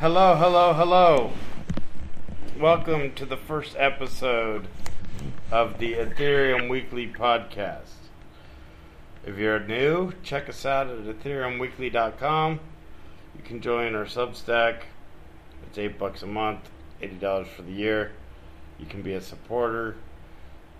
[0.00, 1.32] Hello, hello, hello.
[2.60, 4.68] Welcome to the first episode
[5.50, 8.10] of the Ethereum Weekly podcast.
[9.24, 12.60] If you're new, check us out at ethereumweekly.com.
[13.36, 14.82] You can join our Substack.
[15.66, 16.68] It's 8 bucks a month,
[17.00, 18.12] $80 for the year.
[18.78, 19.96] You can be a supporter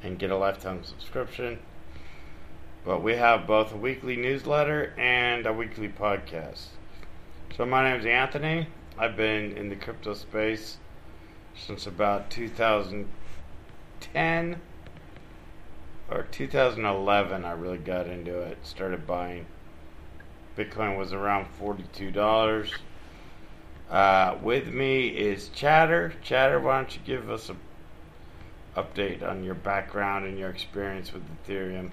[0.03, 1.61] and get a lifetime subscription.
[2.85, 6.67] But we have both a weekly newsletter and a weekly podcast.
[7.57, 8.67] So my name is Anthony.
[8.98, 10.78] I've been in the crypto space
[11.55, 14.60] since about 2010
[16.10, 17.45] or 2011.
[17.45, 18.56] I really got into it.
[18.62, 19.45] Started buying.
[20.56, 22.72] Bitcoin was around $42.
[23.91, 26.14] Uh, with me is Chatter.
[26.22, 27.56] Chatter, why don't you give us a
[28.80, 31.91] update on your background and your experience with Ethereum?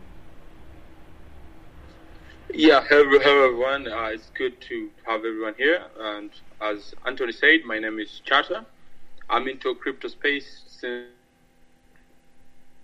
[2.54, 3.92] Yeah, hello, hello everyone.
[3.92, 5.84] Uh, it's good to have everyone here.
[6.00, 6.30] And
[6.64, 8.66] as Anthony said, my name is Chatter.
[9.30, 10.64] I'm into crypto space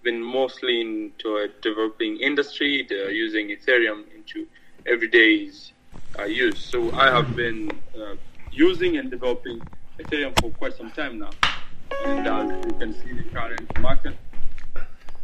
[0.04, 4.48] been mostly into a developing industry, using Ethereum into
[4.86, 5.74] everyday's
[6.18, 6.60] uh, use.
[6.60, 8.16] So I have been uh,
[8.52, 9.62] using and developing
[10.00, 11.32] Ethereum for quite some time now.
[12.06, 14.16] And as you can see the current market.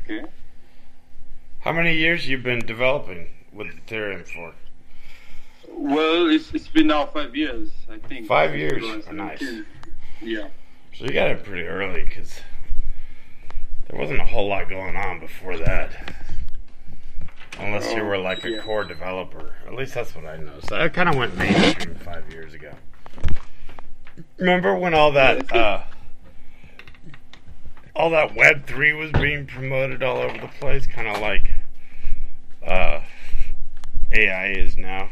[0.03, 0.23] Okay.
[1.61, 4.53] How many years you've been developing with Ethereum for?
[5.77, 8.27] Well, it's, it's been now five years, I think.
[8.27, 8.83] Five years.
[9.07, 9.43] Oh, nice.
[10.21, 10.47] Yeah.
[10.93, 12.39] So you got it pretty early because
[13.89, 15.91] there wasn't a whole lot going on before that.
[17.59, 18.61] Unless you Oh, were like a yeah.
[18.61, 19.53] core developer.
[19.67, 20.59] At least that's what I know.
[20.67, 22.71] So I kind of went mainstream five years ago.
[24.37, 25.83] Remember when all that uh,
[27.95, 31.49] all that Web three was being promoted all over the place, kind of like
[32.65, 33.01] uh,
[34.13, 35.09] AI is now.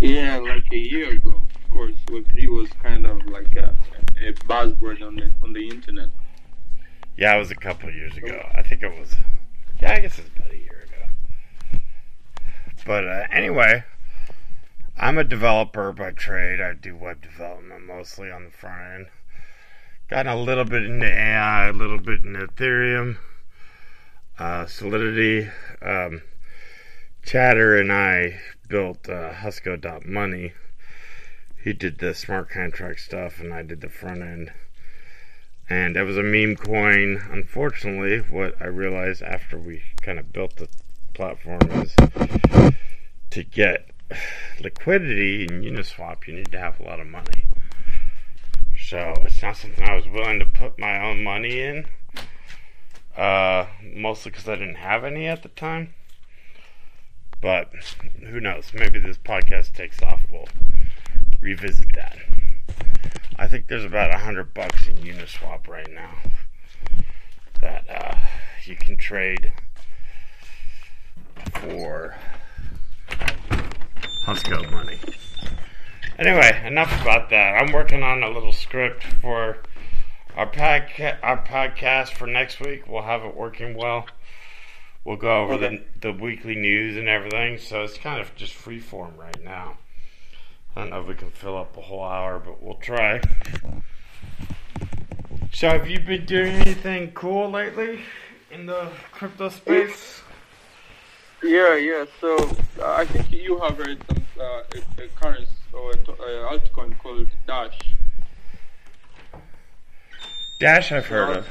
[0.00, 3.74] Yeah, like a year ago, of course, Web3 was kind of like a,
[4.24, 6.10] a buzzword on the on the internet.
[7.16, 8.48] Yeah, it was a couple years ago.
[8.54, 9.16] I think it was.
[9.80, 11.80] Yeah, I guess it's about a year ago.
[12.86, 13.82] But uh, anyway,
[14.96, 16.60] I'm a developer by trade.
[16.60, 19.06] I do web development mostly on the front end.
[20.08, 23.16] Gotten a little bit into AI, a little bit into Ethereum,
[24.38, 25.50] uh, Solidity.
[25.82, 26.22] Um,
[27.28, 30.54] Chatter and I built uh, Husko.money.
[31.62, 34.52] He did the smart contract stuff, and I did the front end
[35.68, 37.22] and it was a meme coin.
[37.30, 40.68] Unfortunately, what I realized after we kind of built the
[41.12, 41.94] platform is
[43.30, 43.90] to get
[44.60, 47.44] liquidity in Uniswap, you need to have a lot of money.
[48.78, 51.86] So it's not something I was willing to put my own money in,
[53.16, 55.92] uh, mostly because I didn't have any at the time.
[57.40, 57.70] But
[58.20, 58.72] who knows?
[58.74, 60.22] Maybe this podcast takes off.
[60.30, 60.48] We'll
[61.40, 62.18] revisit that.
[63.36, 66.10] I think there's about a hundred bucks in Uniswap right now
[67.60, 68.16] that uh,
[68.64, 69.52] you can trade
[71.52, 72.16] for
[74.26, 74.98] Husko money.
[76.18, 77.62] Anyway, enough about that.
[77.62, 79.58] I'm working on a little script for
[80.36, 82.88] our podca- our podcast for next week.
[82.88, 84.06] We'll have it working well.
[85.04, 85.82] We'll go over Okay.
[86.00, 87.58] the the weekly news and everything.
[87.58, 89.78] So it's kind of just free form right now.
[90.76, 93.20] I don't know if we can fill up a whole hour, but we'll try.
[95.52, 98.00] So, have you been doing anything cool lately
[98.50, 100.20] in the crypto space?
[101.42, 102.04] Yeah, yeah.
[102.20, 102.36] So
[102.80, 106.52] uh, I think you have heard some uh, a, a currency or a to- uh,
[106.52, 107.78] altcoin called Dash.
[110.60, 111.46] Dash, I've heard of.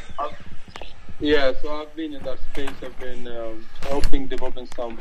[1.20, 2.70] Yeah, so I've been in that space.
[2.84, 5.00] I've been um, helping developing some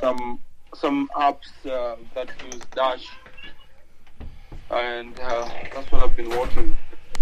[0.00, 0.38] some
[0.76, 3.08] some apps uh, that use Dash,
[4.70, 6.76] and uh, that's what I've been working.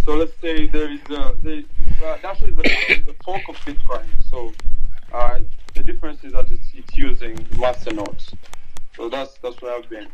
[0.04, 1.64] So let's say there is a the,
[2.04, 4.04] uh, Dash is a, is a fork of Bitcoin.
[4.30, 4.52] So
[5.14, 5.40] uh,
[5.74, 8.34] the difference is that it's, it's using masternodes.
[8.94, 10.06] So that's that's where I've been.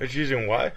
[0.00, 0.74] It's using what?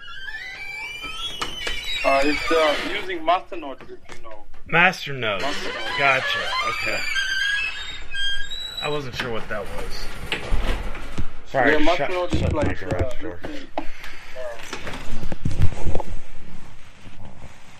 [2.04, 4.43] Uh, it's uh, using masternodes, if you know.
[4.68, 5.40] Masternodes.
[5.42, 5.98] Masternode.
[5.98, 6.38] Gotcha.
[6.70, 7.00] Okay.
[8.82, 10.04] I wasn't sure what that was.
[11.46, 13.40] Sorry, yeah, shut, shut my like garage uh, door.
[13.78, 13.82] uh,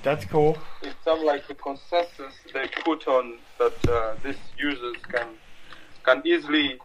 [0.02, 0.58] That's cool.
[0.82, 5.26] it's some like a consensus they put on that uh, these users can
[6.04, 6.78] can easily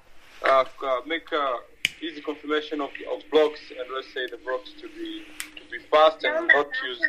[0.46, 1.57] uh, uh, make uh,
[2.01, 5.24] easy confirmation of, of blocks and let's say the blocks to be
[5.57, 7.01] to be fast and not use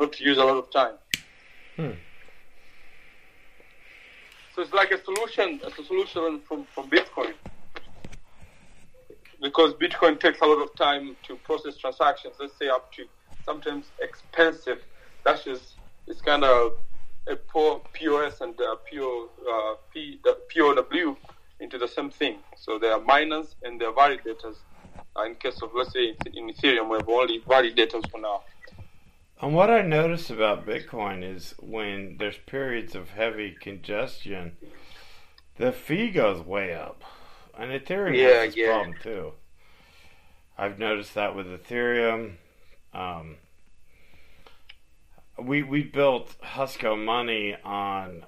[0.00, 0.94] not to use a lot of time.
[1.76, 1.90] Hmm.
[4.54, 7.32] So it's like a solution, a solution from, from Bitcoin.
[9.42, 13.04] Because Bitcoin takes a lot of time to process transactions, let's say up to
[13.44, 14.78] sometimes expensive
[15.24, 15.74] dashes
[16.06, 16.72] is kind of
[17.28, 21.16] a poor POS and uh, PO, uh, P, uh, POW
[21.58, 22.38] into the same thing.
[22.56, 24.56] So they are miners and they are validators.
[25.16, 28.42] Uh, in case of, let's say, in Ethereum, we have only validators for now.
[29.44, 34.56] And what I notice about Bitcoin is when there's periods of heavy congestion,
[35.58, 37.04] the fee goes way up.
[37.54, 38.66] And Ethereum Yeah, has this yeah.
[38.68, 39.32] problem too.
[40.56, 42.36] I've noticed that with Ethereum.
[42.94, 43.36] Um,
[45.38, 48.24] we we built Husco Money on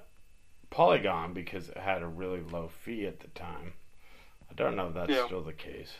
[0.69, 3.73] Polygon because it had a really low fee at the time.
[4.51, 5.25] I don't know if that's Yeah.
[5.25, 5.95] still the case.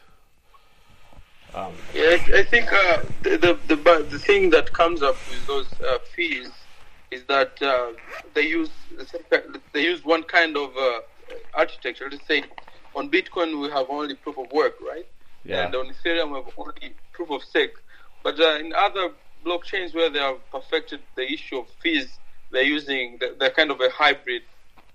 [1.53, 5.45] Um, Yeah, I, I think uh, the, the the the thing that comes up with
[5.47, 6.51] those uh, fees
[7.11, 7.91] is that uh,
[8.33, 10.99] they use the same ki- they use one kind of uh,
[11.53, 12.07] architecture.
[12.11, 12.43] Let's say
[12.95, 15.05] on Bitcoin we have only proof of work, right?
[15.45, 15.65] yeah.
[15.65, 17.73] And on Ethereum we have only proof of stake.
[18.23, 19.11] But uh, in other
[19.45, 22.19] blockchains where they have perfected the issue of fees,
[22.51, 24.43] they're using they're, they're kind of a hybrid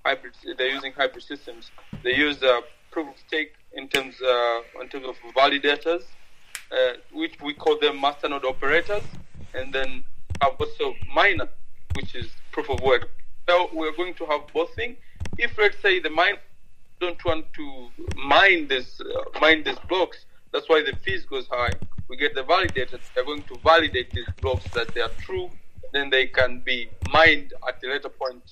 [0.04, 0.34] hybrid.
[0.58, 1.70] They're using hybrid systems.
[2.04, 2.60] They use uh,
[2.90, 6.02] proof of stake in terms uh, in terms of validators,
[6.72, 9.02] uh, which we call them masternode operators,
[9.54, 10.02] and then
[10.40, 11.48] have also miner,
[11.94, 13.10] which is proof of work.
[13.48, 14.96] So we're going to have both things.
[15.38, 16.36] If let's say the mine
[17.00, 21.72] don't want to mine this uh, mine these blocks, that's why the fees goes high.
[22.08, 23.00] We get the validators.
[23.14, 25.50] They're going to validate these blocks that they are true.
[25.92, 28.42] Then they can be mined at the later point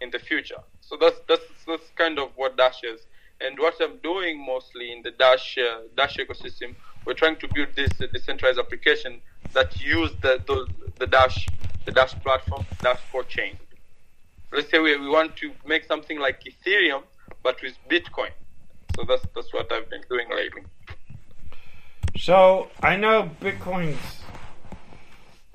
[0.00, 0.60] in the future.
[0.80, 3.00] So that's that's that's kind of what Dash is.
[3.40, 6.74] And what I'm doing mostly in the Dash uh, Dash ecosystem,
[7.04, 9.20] we're trying to build this decentralized application
[9.52, 10.66] that use the, the
[10.98, 11.48] the Dash
[11.84, 13.56] the Dash platform, Dash core chain.
[14.52, 17.02] Let's say we, we want to make something like Ethereum,
[17.42, 18.30] but with Bitcoin.
[18.96, 20.62] So that's that's what I've been doing lately.
[22.16, 24.22] So I know Bitcoin's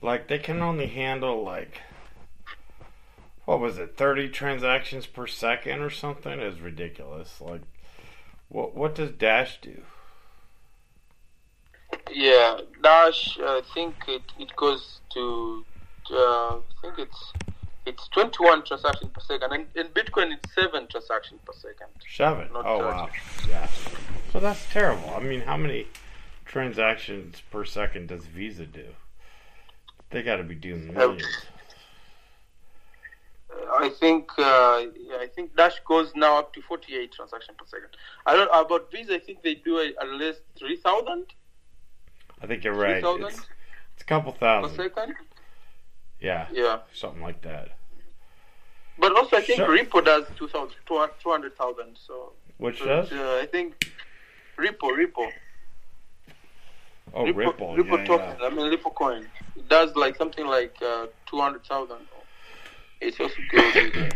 [0.02, 1.82] like they can only handle like
[3.46, 6.40] what was it, thirty transactions per second or something?
[6.40, 7.40] Is ridiculous.
[7.40, 7.62] Like
[8.50, 9.84] what what does Dash do?
[12.12, 13.38] Yeah, Dash.
[13.42, 15.66] I think it, it goes to.
[16.12, 16.16] Uh,
[16.58, 17.34] I think it's
[17.86, 21.88] it's 21 transactions per second, and in Bitcoin it's seven transactions per second.
[22.16, 22.48] Seven.
[22.54, 22.90] Not Oh 30.
[22.90, 23.10] wow.
[23.50, 23.68] Yeah.
[24.32, 25.10] So that's terrible.
[25.16, 25.88] I mean how many
[26.46, 28.86] transactions per second does Visa do?
[30.12, 31.26] They gotta be doing millions.
[33.80, 37.90] I think uh, I think Dash goes now up to 48 transactions per second.
[38.26, 39.16] I don't about Visa.
[39.16, 41.26] I think they do at least 3,000
[42.42, 43.02] I think you're right.
[43.02, 43.38] 3,000 It's,
[43.94, 44.76] it's a couple thousand.
[44.76, 45.14] second.
[46.20, 46.48] Yeah.
[46.52, 47.70] Yeah, Something like that.
[49.00, 49.70] but also I think Sure.
[49.70, 51.98] Repo does 2,000 200,000.
[52.08, 53.12] So Which but, does?
[53.12, 53.92] uh, I think
[54.58, 55.30] Repo Repo
[57.14, 57.76] Oh Ripple.
[57.76, 58.36] Ripple yeah, token.
[58.40, 58.46] yeah.
[58.48, 59.28] I mean Ripple coin.
[59.56, 61.98] It does like something like uh, 200,000.
[63.02, 64.14] It's also good.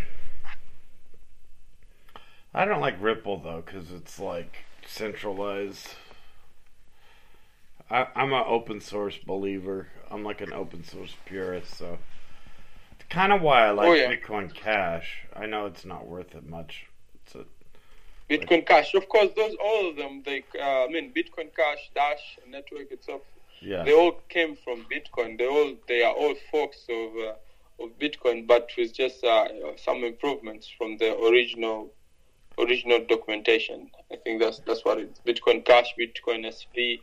[2.53, 5.95] I don't like Ripple though because it's like centralized.
[7.91, 9.87] I, I'm an open source believer.
[10.11, 11.97] I'm like an open source purist, so
[12.91, 14.13] it's kind of why I like Oh, yeah.
[14.13, 15.25] Bitcoin Cash.
[15.35, 16.85] I know it's not worth it much.
[17.15, 17.45] It's a,
[18.29, 20.21] Bitcoin Cash, of course, those all of them.
[20.23, 23.21] They, uh, I mean, Bitcoin Cash, Dash network itself.
[23.59, 25.37] yeah, They all came from Bitcoin.
[25.37, 30.03] They all they are all forks of uh, of Bitcoin, but with just uh, some
[30.03, 31.91] improvements from the original
[32.59, 33.89] original documentation.
[34.11, 36.99] I think that's that's what it's Bitcoin Cash, Bitcoin SV.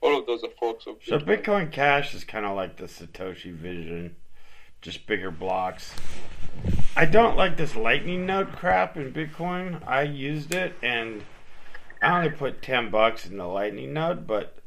[0.00, 1.42] All of those are forks of so Bitcoin.
[1.42, 4.16] Bitcoin Cash is kind of like the Satoshi Vision,
[4.80, 5.92] just bigger blocks.
[6.96, 9.86] I don't like this Lightning node crap in Bitcoin.
[9.86, 11.22] I used it and
[12.02, 14.58] I only put ten bucks in the Lightning node, but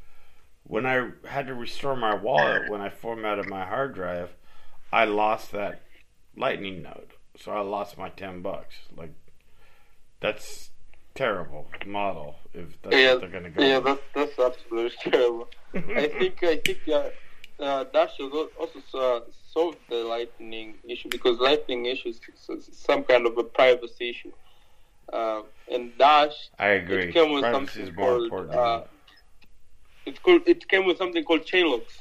[0.64, 4.36] when I had to restore my wallet when I formatted my hard drive,
[4.92, 5.82] I lost that
[6.36, 8.76] Lightning node, so I lost my ten bucks.
[8.96, 9.14] Like
[10.20, 10.71] that's
[11.16, 13.62] terrible model if that's Yeah, what they're gonna go.
[13.64, 14.00] yeah, with.
[14.16, 15.50] that's that's absolutely terrible.
[15.74, 17.10] I think I think uh,
[17.64, 19.20] uh, Dash also uh,
[19.54, 22.20] solved the lightning issue because lightning issue is
[22.72, 24.32] some kind of a privacy issue.
[25.12, 25.42] Uh,
[25.72, 27.04] and Dash, I agree.
[27.10, 28.56] it came with Privacy is something called important.
[28.56, 28.82] uh,
[30.06, 32.00] it called it came with something called chain locks.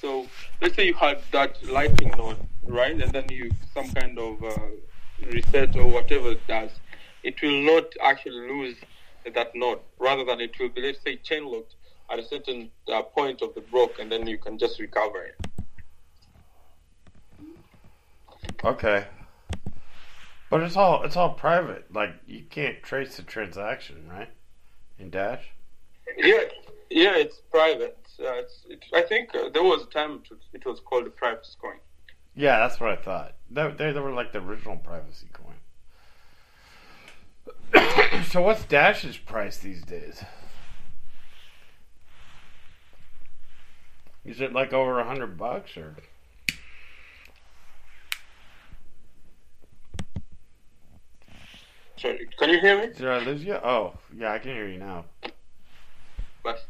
[0.00, 0.26] So
[0.60, 4.56] let's say you had that lightning node, right, and then you some kind of uh,
[5.32, 6.70] reset or whatever it does,
[7.26, 8.76] it will not actually lose
[9.34, 9.80] that node.
[9.98, 11.74] Rather than it will be let's say chain locked
[12.10, 15.36] at a certain uh, point of the block, and then you can just recover it.
[18.64, 19.06] Okay.
[20.48, 21.92] But it's all it's all private.
[21.92, 24.30] Like you can't trace the transaction, right?
[24.98, 25.42] In Dash.
[26.16, 26.44] Yeah,
[26.90, 27.98] yeah, it's private.
[28.20, 31.06] Uh, it's it, I think uh, there was a time it was, it was called
[31.06, 31.78] the privacy coin.
[32.36, 33.34] Yeah, that's what I thought.
[33.50, 35.45] They, they, they were like the original privacy coin.
[38.30, 40.22] so what's Dash's price these days?
[44.24, 45.94] Is it like over a hundred bucks or?
[51.96, 52.92] Sorry, can you hear me?
[52.92, 53.54] Did I lose you?
[53.54, 55.04] Oh, yeah, I can hear you now.
[56.42, 56.64] But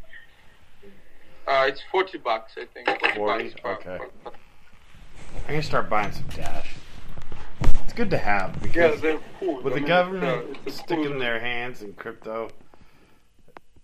[1.49, 2.88] uh, it's forty bucks, I think.
[3.17, 3.45] 40?
[3.45, 4.05] bucks per- Okay.
[4.35, 6.75] I'm gonna start buying some Dash.
[7.97, 9.62] Good to have because they're cool.
[9.62, 12.50] with I the mean, government sticking cool- their hands in crypto,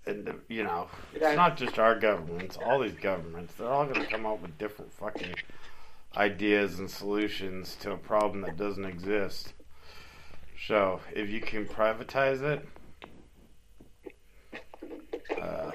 [0.07, 1.35] and you know, it's Yeah.
[1.35, 2.59] not just our governments.
[2.63, 5.35] All these governments, they're all gonna come up with different fucking
[6.15, 9.55] ideas and solutions to a problem that doesn't exist.
[10.67, 12.69] So if you can privatize it,
[15.41, 15.71] uh,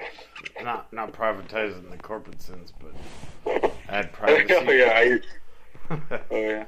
[0.63, 4.53] not not privatize it in the corporate sense, but add privacy.
[4.67, 5.19] oh yeah,
[5.89, 5.99] I,
[6.31, 6.65] oh yeah.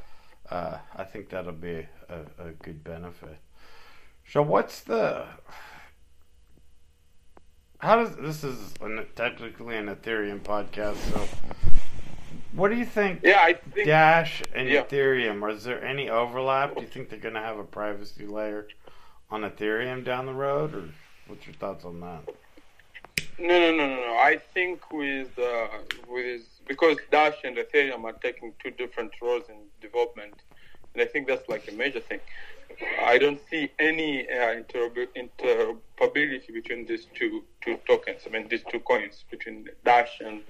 [0.51, 3.37] Uh, I think that'll be a, a good benefit.
[4.27, 5.25] So, what's the?
[7.79, 10.97] How does this is an, technically an Ethereum podcast?
[11.13, 11.27] So,
[12.53, 13.21] what do you think?
[13.23, 14.83] Yeah, I think Dash and Yeah.
[14.83, 16.75] Ethereum, or is there any overlap?
[16.75, 18.67] Do you think they're going to have a privacy layer
[19.31, 20.89] on Ethereum down the road, or
[21.27, 22.21] what's your thoughts on that?
[23.39, 24.17] no, no, no, no, no.
[24.17, 25.67] I think with uh,
[26.07, 30.18] with because Dash and Ethereum are taking two different roles in development,
[30.99, 32.19] and I think that's like a major thing.
[33.03, 38.21] I don't see any uh, interoper- interoperability between these two two tokens.
[38.25, 40.41] I mean, these two coins between Dash and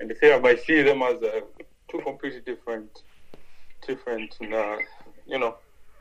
[0.00, 0.44] and Ethereum.
[0.46, 1.40] I see them as uh,
[1.88, 3.02] two completely different
[3.86, 4.76] different uh,
[5.26, 5.56] you know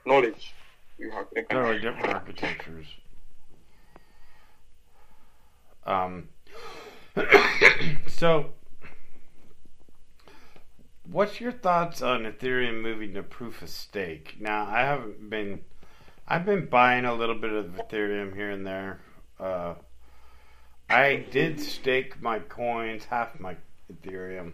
[0.05, 0.53] knowledge.
[0.97, 2.85] You have Totally different architectures.
[5.85, 6.29] Um,
[8.07, 8.53] so,
[11.13, 14.37] what's your thoughts on Ethereum moving to proof of stake?
[14.39, 15.61] Now, I haven't been,
[16.27, 18.99] I've been buying a little bit of Ethereum here and there.
[19.39, 19.75] Uh,
[20.89, 23.55] I did stake my coins, half my
[23.91, 24.53] Ethereum,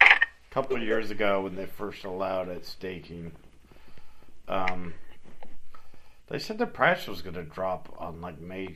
[0.00, 0.06] a
[0.50, 3.30] couple of years ago when they first allowed it staking.
[4.48, 4.94] Um,
[6.26, 8.74] they said the price was going to drop on like May,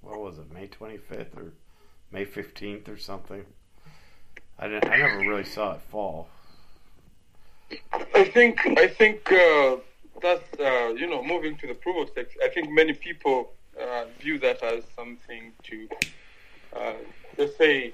[0.00, 1.52] what was it, May 25th or
[2.10, 3.44] May 15th or something.
[4.58, 4.86] I didn't.
[4.90, 6.28] I never really saw it fall.
[8.14, 9.76] I think I think uh,
[10.22, 11.76] that's uh, you know moving to the
[12.10, 12.28] stake.
[12.42, 15.88] I think many people uh, view that as something to
[16.76, 16.94] uh,
[17.36, 17.92] let's say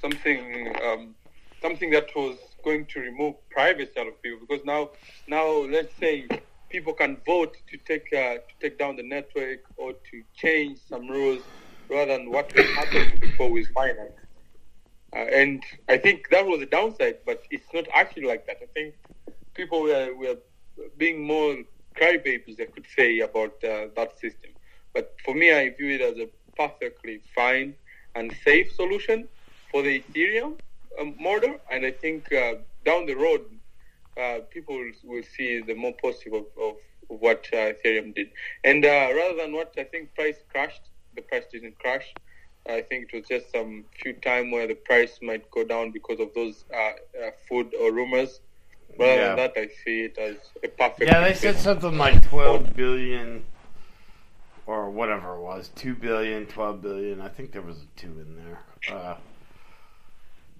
[0.00, 1.14] something um,
[1.60, 4.90] something that was going to remove privacy out of people because now
[5.26, 6.28] now let's say
[6.70, 11.08] people can vote to take uh, to take down the network or to change some
[11.08, 11.42] rules
[11.90, 14.25] rather than what was happening before with Binance.
[15.16, 18.58] Uh, and I think that was a downside, but it's not actually like that.
[18.62, 18.94] I think
[19.54, 20.36] people were, were
[20.98, 21.56] being more
[21.98, 24.50] crybabies, I could say, about uh, that system.
[24.92, 27.74] But for me, I view it as a perfectly fine
[28.14, 29.26] and safe solution
[29.70, 30.58] for the Ethereum
[31.00, 31.56] um, model.
[31.70, 33.42] And I think uh, down the road,
[34.20, 36.74] uh, people will, see the more positive of, of,
[37.10, 38.28] of what uh, Ethereum did.
[38.64, 42.12] And uh, rather than what I think price crashed, the price didn't crash.
[42.68, 46.20] I think it was just some few time where the price might go down because
[46.20, 48.40] of those uh, uh, food or rumors.
[48.98, 49.28] But Yeah.
[49.28, 51.02] than that, I see it as a perfect.
[51.04, 53.44] Yeah, they said something like 12 billion
[54.66, 57.20] or whatever it was 2 billion, 12 billion.
[57.20, 58.58] I think there was a 2 in there.
[58.96, 59.16] Uh,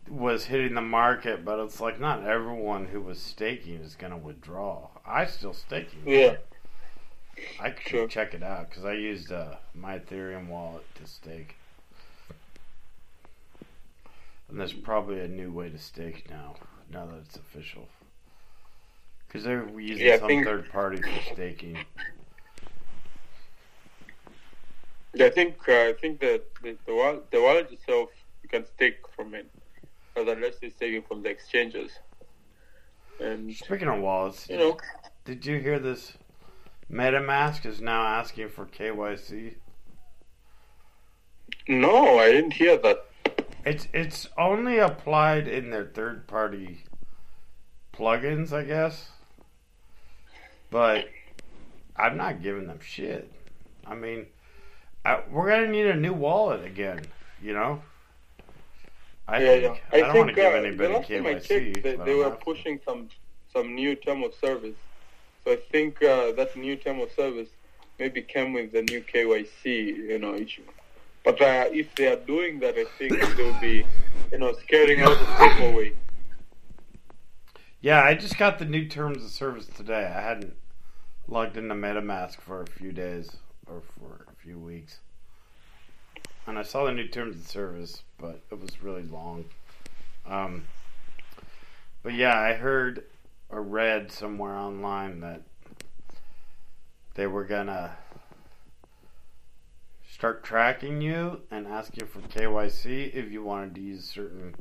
[0.09, 4.17] was hitting the market, but it's like not everyone who was staking is going to
[4.17, 4.89] withdraw.
[5.05, 6.03] I still staking.
[6.07, 6.37] Yeah,
[7.59, 8.07] I could Sure.
[8.09, 11.57] check it out because I used uh, my Ethereum wallet to stake.
[14.49, 16.55] And there's probably a new way to stake now,
[16.93, 17.89] now that it's official.
[19.27, 21.79] Because they're using Yeah, some think- third party for staking.
[25.19, 28.11] I think uh, I think that the the wallet, the wallet itself
[28.43, 29.51] you can stake from it,
[30.15, 31.91] than let's say staking from the exchanges.
[33.19, 34.77] And Speaking of wallets, you know,
[35.25, 36.13] did you hear this?
[36.93, 39.55] MetaMask is now asking for KYC.
[41.67, 43.07] no, I didn't hear that.
[43.67, 46.85] It's it's only applied in their third party
[47.93, 49.11] plugins, I guess.
[50.71, 51.09] But
[51.97, 53.29] I'm not giving them shit.
[53.85, 54.27] I mean,
[55.05, 57.01] I, we're gonna need a new wallet again.
[57.43, 57.83] You know.
[59.27, 59.99] I yeah, think yeah.
[59.99, 61.83] I, don't want to give uh, anybody I KYC.
[61.83, 63.09] they, they were pushing some
[63.53, 64.77] some new term of service.
[65.45, 67.49] So I think uh, that new term of service
[67.99, 70.63] maybe came with the new KYC, you know, issue.
[71.27, 73.85] But uh, if they are doing that, I think they'll be
[74.31, 75.93] you know, scaring out the safer way.
[77.81, 80.05] Yeah, I just got the new terms of service today.
[80.05, 80.55] I hadn't
[81.27, 85.01] logged into MetaMask for a few days or for a few weeks.
[86.47, 89.47] And I saw the new terms of service, but it was really long.
[90.27, 90.63] Um,
[92.05, 93.03] but yeah, I heard
[93.49, 95.43] or read somewhere online that
[97.15, 97.97] they were gonna
[100.17, 104.55] start tracking you and ask you for KYC if you wanted to use certain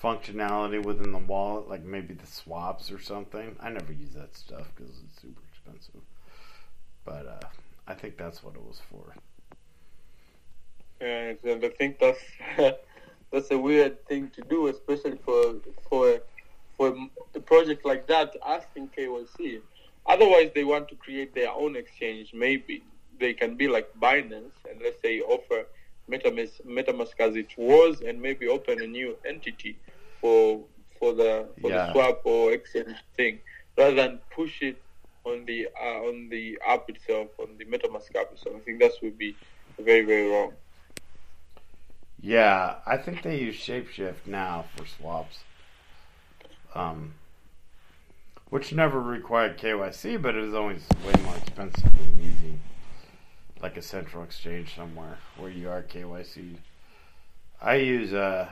[0.00, 3.56] functionality within the wallet, like maybe the swaps or something.
[3.58, 6.00] I never use that stuff because it's super expensive.
[7.04, 7.48] But uh,
[7.88, 9.16] I think that's what it was for.
[11.00, 12.20] Yeah, and I think that's
[13.32, 15.56] that's a weird thing to do, especially for
[15.90, 16.20] for
[16.76, 16.94] for
[17.34, 19.60] a project like that asking KYC.
[20.06, 22.32] Otherwise, they want to create their own exchange.
[22.32, 22.84] Maybe
[23.18, 25.66] they can be like Binance and let's say offer
[26.10, 29.76] MetaMask, MetaMask as it was, and maybe open a new entity
[30.20, 30.60] for
[30.98, 31.86] for the for Yeah.
[31.86, 33.38] the swap or exchange thing,
[33.76, 34.80] rather than push it
[35.24, 38.56] on the uh, on the app itself, on the MetaMask app itself.
[38.56, 39.36] I think that would be
[39.78, 40.52] very very wrong.
[42.20, 45.38] Yeah, I think they use Shapeshift now for swaps.
[46.74, 47.14] Um,
[48.50, 52.60] which never required KYC, but it was always way more expensive than using
[53.60, 56.58] like a central exchange somewhere where you are KYC'd.
[57.60, 58.48] I use uh,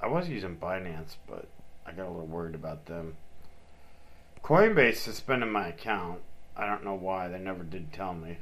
[0.00, 1.48] I was using Binance, but
[1.86, 3.16] I got a little worried about them.
[4.42, 6.20] Coinbase suspended my account.
[6.56, 7.28] I don't know why.
[7.28, 8.38] They never did tell me.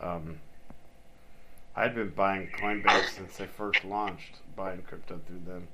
[0.00, 0.38] Um,
[1.74, 5.68] I'd been buying Coinbase since they first launched, buying crypto through them.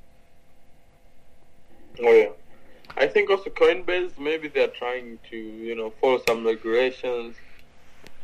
[2.01, 2.29] Oh yeah.
[2.97, 7.37] I think also Coinbase maybe they're trying to you know follow some regulations,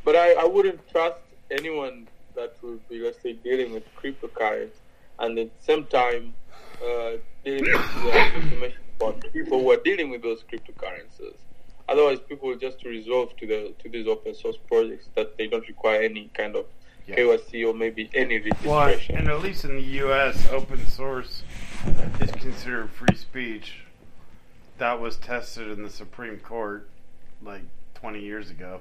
[0.04, 1.18] but I, I wouldn't trust
[1.50, 4.70] anyone that would be let's say dealing with cryptocurrency
[5.18, 6.34] and at the same time
[6.82, 7.12] uh,
[7.44, 7.74] dealing with
[8.14, 11.34] uh, information about people who are dealing with those cryptocurrencies.
[11.88, 15.66] Otherwise, people will just resolve to the to these open source projects that they don't
[15.68, 16.64] require any kind of
[17.06, 17.16] Yeah.
[17.16, 19.16] KYC or maybe any Well, registration.
[19.18, 21.42] and at least in the U.S., open source
[22.20, 23.80] is considered free speech.
[24.78, 26.88] That was tested in the Supreme Court
[27.42, 27.62] like
[27.96, 28.80] 20 years ago,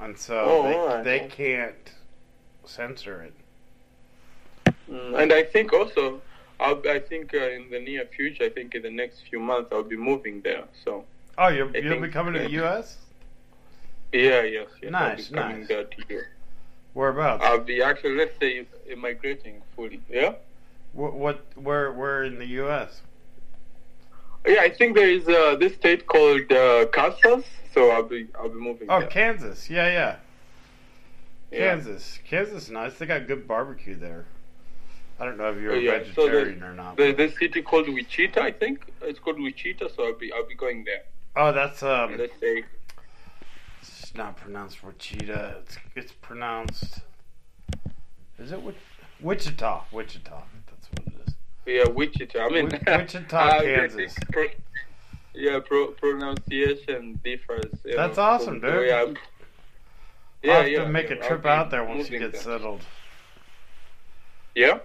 [0.00, 1.04] and so Oh, they, alright.
[1.04, 1.92] they can't
[2.64, 3.34] censor it.
[4.90, 6.20] Mm, and I think also,
[6.60, 9.70] I'll, I think uh, in the near future, I think in the next few months,
[9.72, 10.64] I'll be moving there.
[10.84, 11.04] So
[11.36, 12.96] Oh, you'll, I you'll be coming to the U.S.
[14.12, 15.68] yeah, yes, yes Nice, I'll be coming nice.
[15.68, 16.22] there to you.
[16.94, 17.44] Whereabouts?
[17.44, 20.00] I'll be actually, let's say, immigrating fully.
[20.10, 20.34] Yeah.
[20.92, 21.44] what, what?
[21.54, 21.92] Where?
[21.92, 23.02] Where in the U.S.?
[24.46, 27.44] Yeah, I think there is uh, this state called uh, Kansas,
[27.78, 29.06] so I'll be I'll be moving Oh.
[29.06, 29.70] Kansas.
[29.70, 30.16] Yeah, yeah.
[31.50, 31.58] Yeah.
[31.74, 32.18] Kansas.
[32.28, 32.94] Kansas is nice.
[32.98, 34.26] They got good barbecue there.
[35.20, 35.98] I don't know if you're a yeah.
[36.14, 36.96] So vegetarian or not.
[36.96, 40.46] The, but- the city called Wichita, I think it's called Wichita, so I'll be I'll
[40.46, 41.02] be going there.
[41.36, 42.16] oh, that's um.
[42.18, 42.64] Let's say
[43.82, 45.54] It's not pronounced Wichita.
[45.62, 47.00] It's it's pronounced.
[48.38, 48.76] Is it Wich-
[49.20, 49.82] Wichita?
[49.92, 50.42] Wichita.
[50.66, 51.34] That's what it is.
[51.66, 52.38] Yeah, Wichita.
[52.40, 54.16] I mean, Wi- Wichita, Kansas.
[55.38, 57.70] Yeah, pro, pronunciation differs.
[57.84, 58.90] That's know, awesome, dude.
[58.90, 59.16] I'm-
[60.42, 60.84] I'll Yeah, have yeah.
[60.84, 62.40] to make a yeah, I'll trip out there once you get there.
[62.40, 62.84] settled.
[64.56, 64.80] Yeah.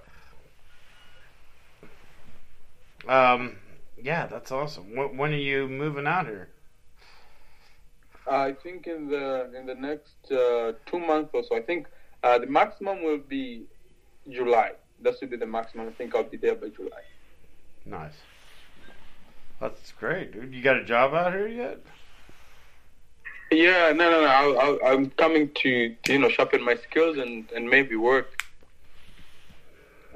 [3.07, 3.57] Um,
[4.01, 4.95] yeah, that's awesome.
[4.95, 6.49] When, when are you moving out here?
[8.29, 11.55] I think in the in the next uh, two months or so.
[11.57, 11.87] I think
[12.23, 13.63] uh, the maximum will be
[14.29, 14.71] July.
[15.01, 15.87] That should be the maximum.
[15.87, 17.01] I think I'll be there by July.
[17.85, 18.13] Nice.
[19.63, 20.54] That's great, dude.
[20.54, 21.80] You got a job out here yet?
[23.49, 24.28] Yeah, no, no, no.
[24.28, 28.43] I'll, I'll, I'm coming to, to you know sharpen my skills and, and maybe work.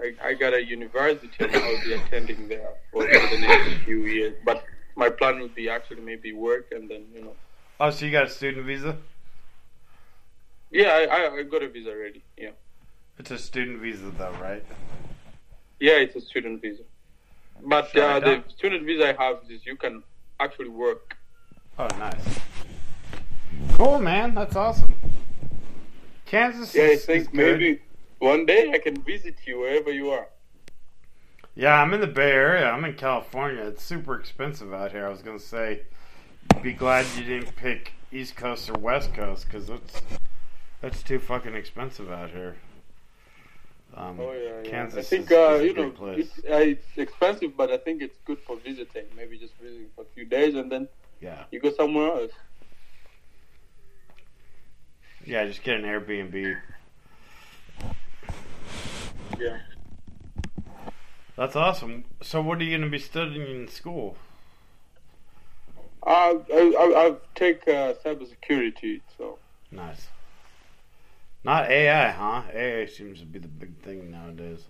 [0.01, 4.35] I, I got a university and I'll be attending there for, the next few years.
[4.43, 4.65] But
[4.97, 7.33] my plan would be actually maybe work and then you know.
[7.79, 8.97] Oh, so you got a student visa?
[10.71, 12.21] Yeah, I, I, I got a visa ready.
[12.37, 12.49] Yeah,
[13.17, 14.65] It's a student visa, though, right?
[15.79, 16.83] yeah, it's a student visa.
[17.63, 20.03] But uh, the student visa I have is you can
[20.39, 21.17] actually work.
[21.79, 22.39] Oh, nice.
[23.73, 24.33] Cool, man.
[24.35, 24.93] That's awesome.
[26.25, 27.33] Kansas Yeah, I think good.
[27.59, 27.81] maybe
[28.19, 30.27] one day I can visit you wherever you are.
[31.55, 32.69] Yeah, I'm in the Bay Area.
[32.69, 33.63] I'm in California.
[33.63, 35.05] It's super expensive out here.
[35.05, 35.81] I was gonna say,
[36.61, 40.01] be glad you didn't pick East Coast or West Coast because that's
[40.81, 42.57] that's too fucking expensive out here.
[43.97, 44.69] Um, Oh yeah, yeah.
[44.69, 46.27] Kansas I think is, uh, is a you know place.
[46.27, 49.05] it's, uh, it's expensive, but I think it's good for visiting.
[49.15, 50.87] Maybe just visiting for a few days and then
[51.19, 52.31] Yeah, you go somewhere else.
[55.25, 55.45] yeah.
[55.45, 56.57] Just get an Airbnb.
[59.39, 59.57] Yeah.
[61.35, 62.05] That's awesome.
[62.21, 64.15] So, what are you going to be studying in school?
[66.03, 69.37] Uh, I, I, I take uh, cybersecurity, so.
[69.71, 70.07] Nice.
[71.47, 72.41] Not AI, huh?
[72.53, 74.65] AI seems to be the big thing nowadays.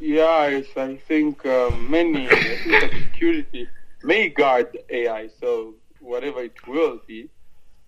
[0.00, 3.68] Yeah, it's, I think uh, many, security
[4.02, 7.28] may guard AI, so whatever it will be,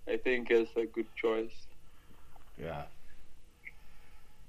[0.06, 1.54] I think is a good choice.
[2.60, 2.82] Yeah.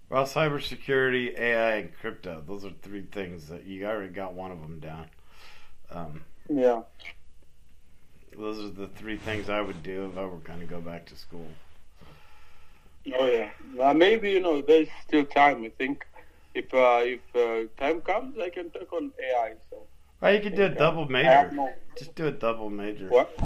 [0.10, 2.44] Well, cybersecurity, AI, and crypto.
[2.46, 5.06] Those are three things that you already got one of them down.
[5.92, 6.82] Um, Yeah.
[8.38, 11.06] those are the three things I would do if I were going to go back
[11.06, 11.48] to school.
[13.16, 13.50] Oh yeah.
[13.82, 15.64] Uh, maybe you know there's still time.
[15.64, 16.06] I think
[16.54, 19.54] if uh, if uh, time comes, I can take on AI.
[19.70, 19.78] So.
[20.22, 21.52] Well, you could do a double major.
[21.54, 23.08] no- Just do a double major.
[23.10, 23.38] What?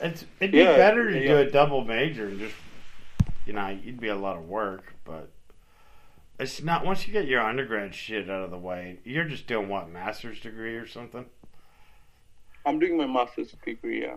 [0.00, 1.26] It's it'd be Yeah, better to yeah.
[1.28, 2.54] do a double major and just
[3.46, 5.30] you know it'd be a lot of work, but
[6.38, 6.84] it's not.
[6.84, 10.38] Once you get your undergrad shit out of the way, you're just doing what master's
[10.38, 11.24] degree or something.
[12.66, 14.02] I'm doing my master's degree.
[14.02, 14.16] Yeah.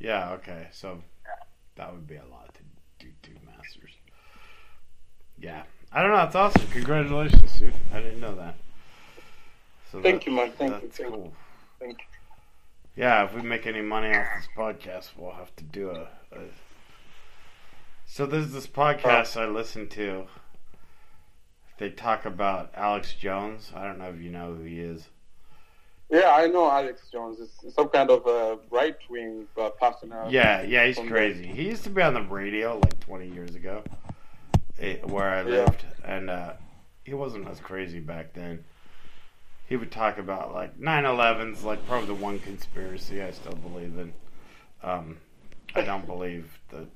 [0.00, 0.32] Yeah.
[0.32, 0.66] Okay.
[0.72, 1.02] So
[1.76, 2.60] that would be a lot to
[3.06, 3.90] do two masters.
[5.40, 5.62] Yeah.
[5.92, 6.22] I don't know.
[6.22, 6.66] It's awesome.
[6.68, 7.74] Congratulations, dude.
[7.92, 8.54] I didn't know that.
[9.90, 10.52] So Thank you, man.
[10.52, 10.80] Thank you.
[10.80, 11.16] that's Thank you.
[11.16, 11.32] cool.
[11.80, 12.04] Thank you.
[12.96, 16.08] Yeah, if we make any money off this podcast, we'll have to do a.
[16.36, 16.40] a...
[18.06, 20.26] So there's this podcast I listen to.
[21.78, 23.72] They talk about Alex Jones.
[23.74, 25.08] I don't know if you know who he is.
[26.10, 27.38] Yeah, I know Alex Jones.
[27.40, 31.46] It's some kind of uh, right wing uh, uh, Yeah, yeah, he's crazy.
[31.46, 33.82] He used to be on the radio like 20 years ago,
[35.04, 35.44] where I Yeah.
[35.64, 36.52] lived, and uh,
[37.04, 38.64] he wasn't as crazy back then.
[39.68, 44.12] He would talk about like 9/11's like probably the one conspiracy I still believe in.
[44.82, 45.18] Um,
[45.74, 46.86] I don't believe that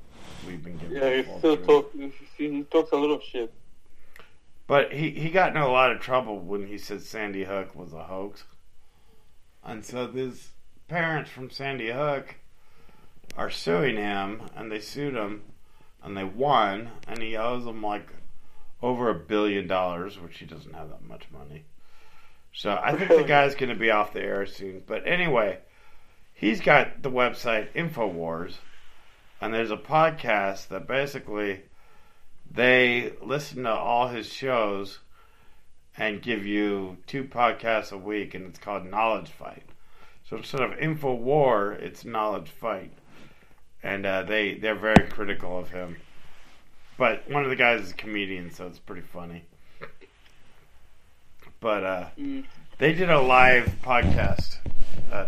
[0.46, 0.96] we've been given.
[0.96, 1.66] Yeah, he still truth.
[1.66, 1.92] talk.
[2.36, 3.52] He talks a lot of shit.
[4.66, 7.92] But he, he got in a lot of trouble when he said Sandy Hook was
[7.92, 8.44] a hoax.
[9.62, 10.50] And so these
[10.88, 12.36] parents from Sandy Hook
[13.36, 15.42] are suing him, and they sued him,
[16.04, 18.06] and they won, and he owes them like
[18.82, 21.64] over a billion dollars, which he doesn't have that much money.
[22.52, 24.82] So I think the guy's going to be off the air soon.
[24.86, 25.58] But anyway,
[26.34, 28.56] he's got the website InfoWars,
[29.40, 31.62] and there's a podcast that basically
[32.48, 35.00] they listen to all his shows
[35.96, 39.64] and give you two podcasts a week, and it's called Knowledge Fight.
[40.28, 42.92] So instead of Info War, it's Knowledge Fight,
[43.84, 45.96] and uh, they they're very critical of him.
[46.96, 49.44] But one of the guys is a comedian, so it's pretty funny.
[51.60, 52.44] But uh, Mm.
[52.78, 54.56] they did a live podcast
[55.12, 55.26] uh,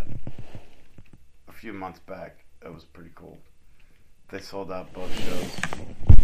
[1.47, 2.37] a few months back.
[2.61, 3.37] That was pretty cool.
[4.29, 6.17] They sold out both shows.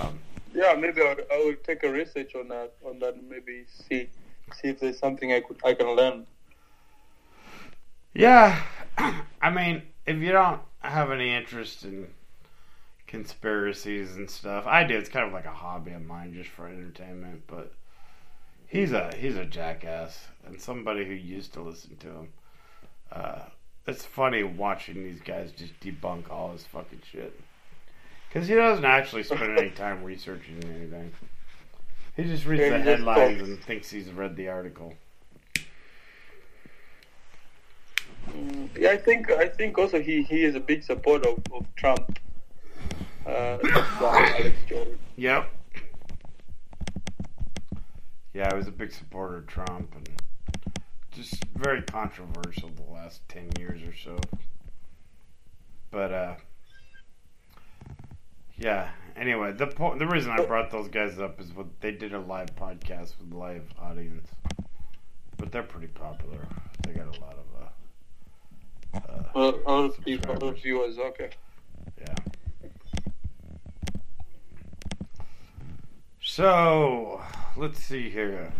[0.00, 0.18] Um,
[0.54, 2.72] Yeah, maybe I would, I would take a research on that.
[2.84, 4.08] On that, maybe see
[4.54, 6.26] see if there's something I could I can learn.
[8.14, 8.60] Yeah,
[9.42, 12.08] I mean, if you don't have any interest in
[13.06, 14.96] conspiracies and stuff, I do.
[14.96, 17.42] It's kind of like a hobby of mine, just for entertainment.
[17.46, 17.72] But
[18.66, 22.28] he's a he's a jackass, and somebody who used to listen to him.
[23.10, 23.40] Uh,
[23.86, 27.40] it's funny watching these guys just debunk all his fucking shit
[28.28, 31.10] because he doesn't actually spend any time researching anything.
[32.16, 34.94] He just reads the headlines and thinks he's read the article.
[38.27, 38.27] Mm,
[38.76, 42.18] Yeah, I think I think also he, he is a big supporter of, of Trump.
[43.26, 43.58] Uh.
[45.16, 45.50] Yep.
[48.34, 50.08] Yeah, I was a big supporter of Trump and
[51.10, 54.16] just very controversial the last 10 years or so.
[55.90, 56.34] But, uh,
[58.56, 62.14] yeah, anyway, the po- the reason I brought those guys up is what they did
[62.14, 64.28] a live podcast with live audience.
[65.36, 66.46] But they're pretty popular.
[66.86, 67.47] They got a lot of,
[69.08, 70.62] uh, lot of people, a lot of Subscribers.
[70.62, 70.98] viewers.
[70.98, 71.30] Okay.
[72.00, 72.14] Yeah.
[76.20, 77.20] So,
[77.56, 78.52] let's see here.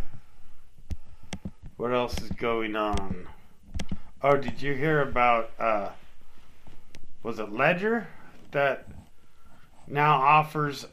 [1.77, 3.29] What else is going on?
[4.22, 5.90] Oh, did you hear about uh
[7.22, 8.09] was it Ledger
[8.51, 8.88] that
[9.87, 10.87] now offers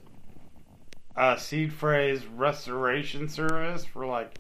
[1.16, 4.38] a seed phrase restoration service for like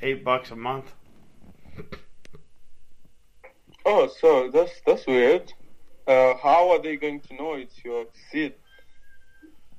[0.00, 0.92] 8 bucks a month?
[3.88, 5.52] Oh, so that's that's weird.
[6.08, 8.54] Uh, how are they going to know it's your seed?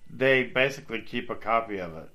[0.09, 2.09] They basically keep a copy of it,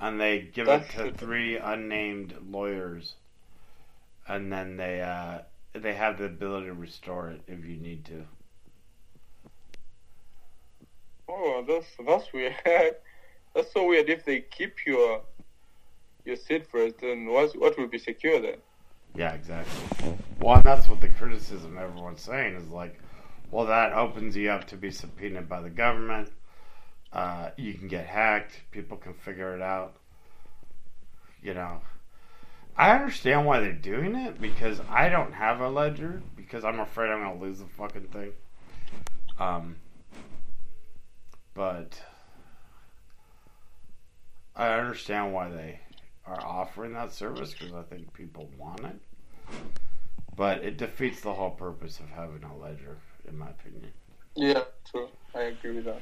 [0.00, 3.14] and they give That's it to three unnamed lawyers,
[4.26, 5.42] and then they uh,
[5.72, 8.24] they have the ability to restore it if you need to.
[11.28, 12.56] Oh, that's that's weird.
[13.54, 14.10] that's so weird.
[14.10, 15.22] If they keep your
[16.24, 18.56] your seed phrase, then what what will be secure then?
[19.14, 20.16] Yeah, exactly.
[20.42, 22.98] Well, and that's what the criticism everyone's saying is like,
[23.52, 26.32] well, that opens you up to be subpoenaed by the government.
[27.12, 28.60] Uh, you can get hacked.
[28.72, 29.94] People can figure it out.
[31.44, 31.80] You know,
[32.76, 37.10] I understand why they're doing it because I don't have a ledger because I'm afraid
[37.10, 38.32] I'm gonna lose the fucking thing.
[39.38, 39.76] Um,
[41.54, 42.02] but
[44.56, 45.80] I understand why they
[46.26, 49.00] are offering that service because I think people want it.
[50.36, 52.96] But it defeats the whole purpose of having a ledger,
[53.28, 53.92] in my opinion.
[54.34, 55.08] Yeah, true.
[55.34, 56.00] I agree with that.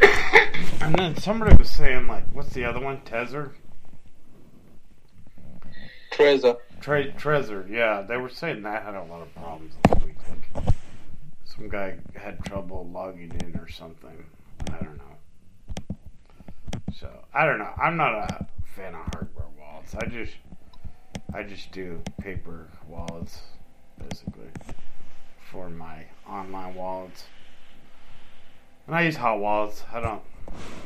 [0.80, 2.98] And then somebody was saying, like, what's the other one?
[3.06, 3.52] Tezer?
[6.12, 6.58] Trezor.
[6.80, 8.02] Tre- Trezor, yeah.
[8.02, 10.16] They were saying that had a lot of problems this week.
[10.28, 10.74] Like,
[11.44, 14.24] some guy had trouble logging in or something.
[14.68, 15.13] I don't know.
[16.98, 17.72] So, I don't know.
[17.76, 19.94] I'm not a fan of hardware wallets.
[19.96, 20.34] I just,
[21.32, 23.40] I just do paper wallets,
[23.98, 24.48] basically,
[25.50, 27.24] for my online wallets.
[28.86, 29.82] And I use hot wallets.
[29.92, 30.22] I don't,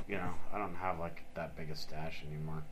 [0.09, 2.63] you know, I don't have like that big a stash anymore.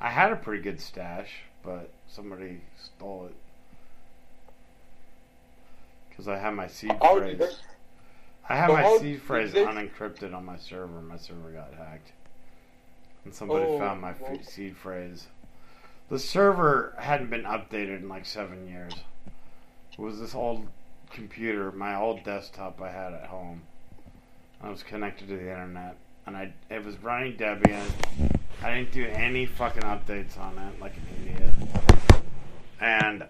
[0.00, 3.34] I had a pretty good stash, but somebody stole it
[6.08, 7.42] because I had my seed phrase.
[8.48, 11.02] I had my seed phrase unencrypted on my server.
[11.02, 12.12] My server got hacked,
[13.24, 14.38] and somebody Oh, found my well.
[14.42, 15.26] seed phrase.
[16.08, 18.92] The server hadn't been updated in like seven years.
[19.92, 20.66] It was this old
[21.10, 23.62] computer, my old desktop I had at home.
[24.62, 27.86] I was connected to the internet, and I it was running Debian.
[28.62, 32.22] I didn't do any fucking updates on it, like an idiot.
[32.80, 33.26] And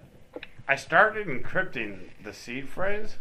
[0.68, 3.16] I started encrypting the seed phrase,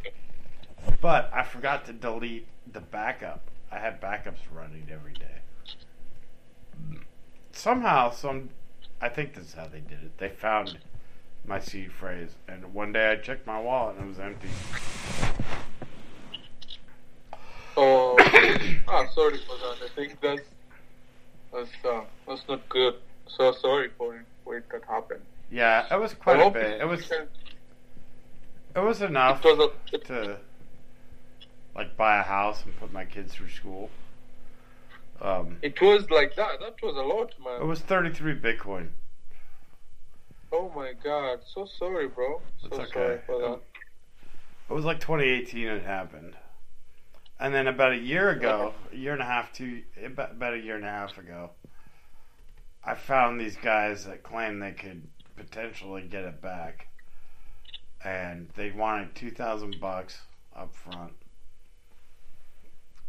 [1.02, 3.50] but I forgot to delete the backup.
[3.72, 5.26] I had backups running every day.
[7.60, 8.52] Somehow, some
[9.02, 10.18] I think this is how they did it.
[10.18, 10.78] They found
[11.46, 14.48] my seed phrase, and one day I checked my wallet and it was empty.
[17.76, 18.16] Oh,
[18.88, 19.76] ah, sorry for that.
[19.84, 20.42] I think that's
[21.52, 22.94] that's uh, that's not good.
[23.28, 25.22] So sorry for for it that happened.
[25.52, 26.80] Yeah, it was quite a bit.
[26.80, 27.30] It was it
[28.74, 30.38] it was enough was a, it, to
[31.76, 33.90] like buy a house and put my kids through school.
[35.22, 36.60] Um, it was like that.
[36.60, 37.62] That was a lot, man.
[37.62, 38.88] it was 33 Bitcoin.
[40.52, 41.40] Oh my god.
[41.46, 42.42] So sorry, bro.
[42.62, 43.22] So It's sorry okay.
[43.26, 43.60] for that.
[44.70, 46.36] It was like 2018 it happened.
[47.40, 50.58] And then about a year ago, a year and a half, two, about, about a
[50.60, 51.52] year and a half ago,
[52.84, 56.88] I found these guys that claimed they could potentially get it back.
[58.04, 60.22] And they wanted 2000 bucks
[60.56, 61.14] up front.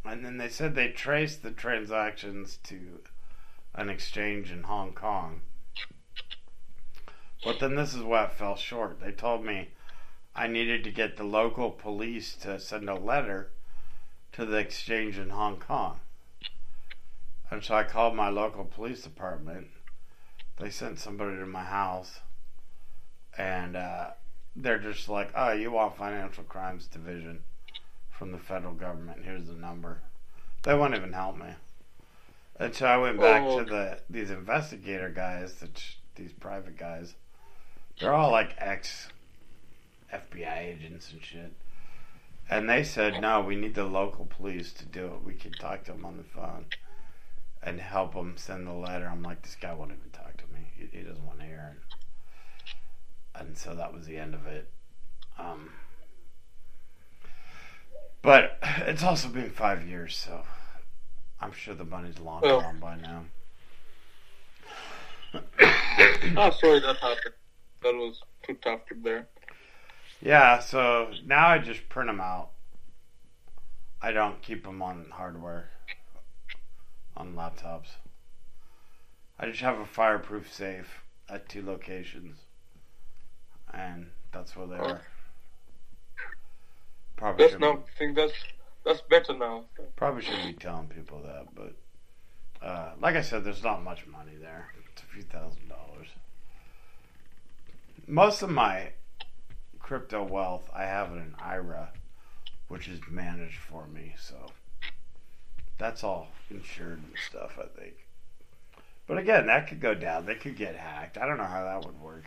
[0.05, 3.01] And then they said they traced the transactions to
[3.75, 5.43] an exchange in Hong Kong.
[7.45, 9.01] But then this is what fell short.
[9.01, 9.71] They told me
[10.35, 13.51] I needed to get the local police to send a letter
[14.33, 16.01] to the exchange in Hong Kong.
[17.51, 19.69] And so I called my local police department.
[20.59, 22.21] They sent somebody to my house.
[23.37, 24.11] And uh,
[24.55, 27.41] they're just like, oh, you want Financial Crimes Division
[28.21, 29.23] from the federal government.
[29.25, 30.03] Here's the number.
[30.63, 31.55] They won't even help me.
[32.59, 35.83] And so I went back to the these investigator guys, that
[36.17, 37.15] these private guys.
[37.99, 39.09] They're all like ex
[40.13, 41.53] FBI agents and shit.
[42.51, 45.25] And they said, no, we need the local police to do it.
[45.25, 46.67] We can talk to them on the phone
[47.63, 49.09] and help them send the letter.
[49.11, 50.67] I'm like, this guy won't even talk to me.
[50.77, 53.41] He, he doesn't want to hear it.
[53.41, 54.69] And so that was the end of it.
[55.39, 55.71] Um,
[58.23, 60.43] but it's also been five years, so
[61.41, 62.61] I'm sure the money's long Well.
[62.61, 63.25] gone by now.
[66.37, 67.35] Ah, sorry that happened.
[67.83, 69.29] That was too tough to bear.
[70.21, 72.51] Yeah, so now I just print them out.
[74.03, 75.71] I don't keep them on hardware,
[77.17, 77.89] on laptops.
[79.39, 82.39] I just have a fireproof safe at two locations,
[83.73, 84.91] and that's where they Oh.
[84.91, 85.03] are.
[87.21, 87.73] Probably That's now.
[87.73, 88.33] I think that's
[88.83, 89.65] that's better now.
[89.95, 94.33] probably shouldn't be telling people that, but uh, like I said, there's not much money
[94.41, 94.73] there.
[94.91, 96.07] It's a few thousand dollars.
[98.07, 98.93] Most of my
[99.79, 101.91] crypto wealth, I have in IRA,
[102.69, 104.15] which is managed for me.
[104.19, 104.37] So
[105.77, 107.97] that's all insured and stuff, I think.
[109.07, 110.25] But again, that could go down.
[110.25, 111.19] They could get hacked.
[111.19, 112.25] I don't know how that would work.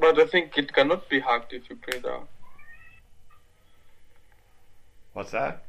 [0.00, 2.20] But I think it cannot be hacked if you pay the
[5.12, 5.64] What's that?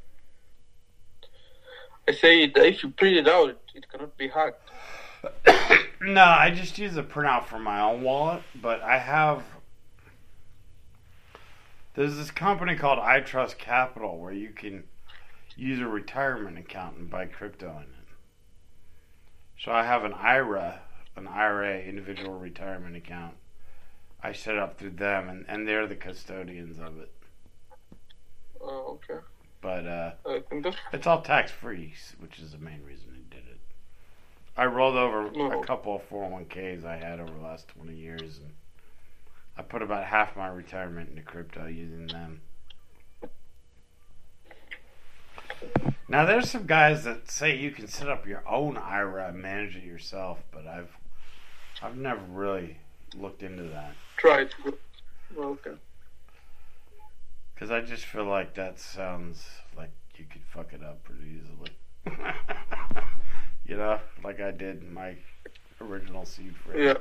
[2.07, 4.69] I say that if you print it out, it cannot be hacked.
[6.01, 9.43] no, I just use a printout from my own wallet, but I have.
[11.95, 14.83] There's this company called iTrustCapital where you can
[15.55, 17.87] use a retirement account and buy crypto in it.
[19.59, 20.81] So I have an IRA,
[21.15, 23.35] an IRA, individual retirement account.
[24.23, 27.11] I set up through them, and, and they're the custodians of it.
[28.61, 29.19] Oh, okay.
[29.61, 30.41] But uh, I
[30.93, 33.59] it's all tax free, which is the main reason I did it.
[34.55, 35.61] I rolled over Oh.
[35.61, 38.53] a couple of 401ks I had over the last 20 years, and
[39.57, 42.41] I put about half my retirement into crypto using them.
[46.07, 49.75] Now, there's some guys that say you can set up your own IRA and manage
[49.75, 50.91] it yourself, but I've
[51.81, 52.77] I've never really
[53.15, 54.77] looked into that try to.
[55.37, 55.71] Okay.
[57.53, 59.43] because I just feel like that sounds
[59.75, 61.71] like you could fuck it up pretty easily.
[63.65, 65.15] you know, like I did in my
[65.81, 66.95] original seed phrase.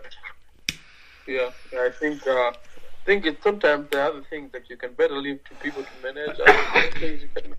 [1.29, 1.51] Yeah.
[1.73, 1.79] Yeah.
[1.79, 2.27] I think.
[2.27, 5.83] Uh, I think it's sometimes the other thing that you can better leave to people
[5.83, 6.39] to manage.
[6.39, 7.55] Other things you can.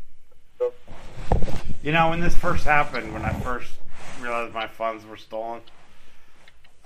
[1.83, 3.73] You know, when this first happened, when I first
[4.21, 5.59] realized my funds were stolen,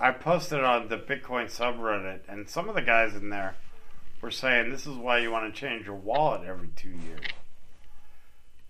[0.00, 3.56] I posted on the Bitcoin subreddit, and some of the guys in there
[4.20, 7.24] were saying this is why you want to change your wallet every two years.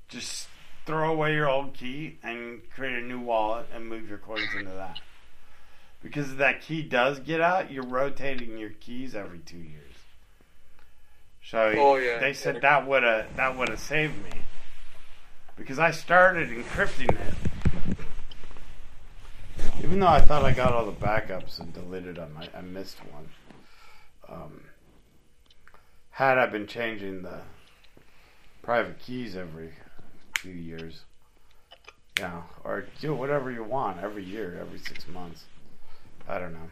[0.09, 0.49] Just
[0.87, 4.71] throw away your old key and create a new wallet and move your coins into
[4.71, 5.01] that.
[6.03, 9.85] Because if that key does get out, you're rotating your keys every two years.
[11.45, 12.19] So Oh, yeah.
[12.19, 14.43] they said that would have that would have saved me
[15.57, 17.35] because I started encrypting it.
[19.83, 22.99] Even though I thought I got all the backups and deleted them, I, I missed
[23.13, 23.29] one.
[24.29, 24.61] Um,
[26.11, 27.41] had I been changing the
[28.63, 29.71] private keys every
[30.37, 31.03] few years,
[32.19, 35.45] yeah, or do whatever you want every year, every six months.
[36.29, 36.69] I don't know.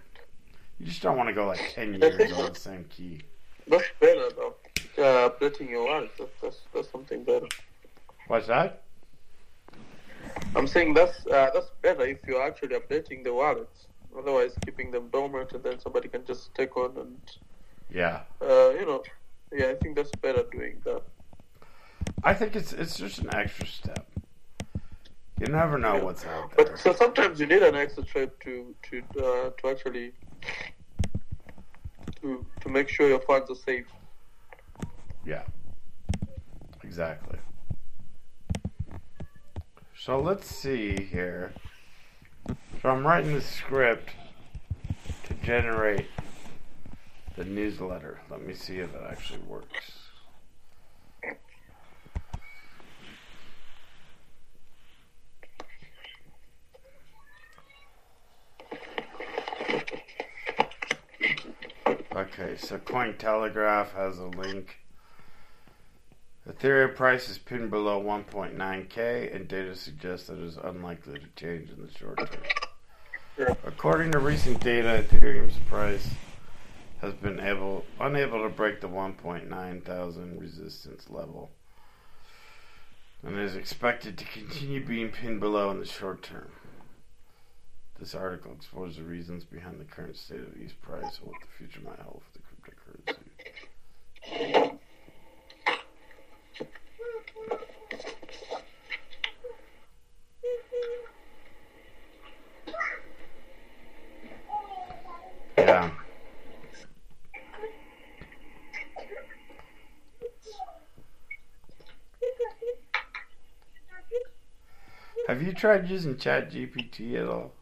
[0.78, 3.20] You just don't want to go like ten years on the same key.
[3.66, 4.54] That's better though.
[4.98, 6.10] Uh, updating your wallet.
[6.18, 7.46] That's, that's that's something better.
[8.28, 8.82] What's that?
[10.54, 13.88] I'm saying that's uh, that's better if you're actually updating the wallets.
[14.16, 17.18] Otherwise, keeping them dormant and then somebody can just take on and
[17.90, 19.02] Yeah, uh, you know.
[19.52, 21.02] Yeah, I think that's better doing that.
[22.24, 24.06] I think it's it's just an extra step.
[25.40, 26.66] You never know what's out there.
[26.66, 30.12] But so sometimes you need an extra trip to to uh, to actually
[32.22, 33.86] to to make sure your funds are safe.
[35.24, 35.42] Yeah.
[36.82, 37.38] Exactly.
[40.06, 41.52] So let's see here.
[42.80, 44.10] So I'm writing the script
[45.24, 46.06] to generate
[47.36, 48.20] the newsletter.
[48.30, 49.98] Let me see if it actually works.
[62.14, 64.76] Okay, so Cointelegraph has a link.
[66.48, 71.70] Ethereum price is pinned below 1.9k, and data suggests that it is unlikely to change
[71.70, 73.56] in the short term.
[73.64, 76.08] According to recent data, Ethereum's price
[77.00, 81.50] has been able unable to break the 1.9 thousand resistance level,
[83.24, 86.52] and is expected to continue being pinned below in the short term.
[87.98, 91.48] This article explores the reasons behind the current state of ETH price and what the
[91.58, 92.44] future might hold for the
[94.30, 94.78] cryptocurrency.
[105.76, 105.90] Yeah.
[115.28, 117.52] Have you tried using ChatGPT at all?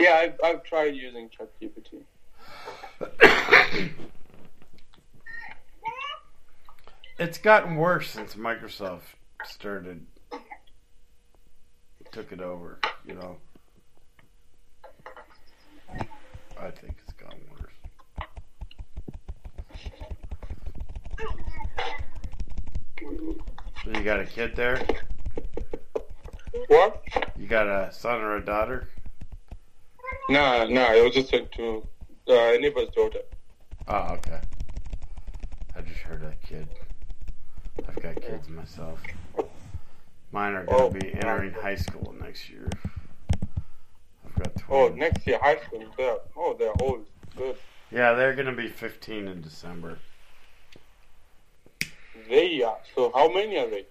[0.00, 2.02] Yeah, I've I've tried using ChatGPT.
[7.16, 10.04] It's gotten worse since Microsoft started
[12.10, 13.36] took it over, you know.
[16.64, 17.72] I think it's gotten worse.
[23.84, 24.80] So you got a kid there?
[26.68, 27.02] What?
[27.36, 28.88] You got a son or a daughter?
[30.30, 30.84] Nah, nah.
[30.86, 31.86] I was just saying to
[32.28, 33.20] uh, neighbor's daughter.
[33.88, 34.40] Oh, okay.
[35.76, 36.66] I just heard that kid.
[37.86, 39.00] I've got kids myself.
[40.32, 40.90] Mine are going Oh.
[40.90, 42.70] to be entering high school next year.
[44.36, 44.92] I've got 12.
[44.92, 45.84] Oh, next year high school.
[45.96, 47.06] They're oh, they're old.
[47.36, 47.56] Good.
[47.90, 49.98] Yeah, they're going to be 15 in December.
[52.28, 52.78] They are.
[52.94, 53.86] So how many are they?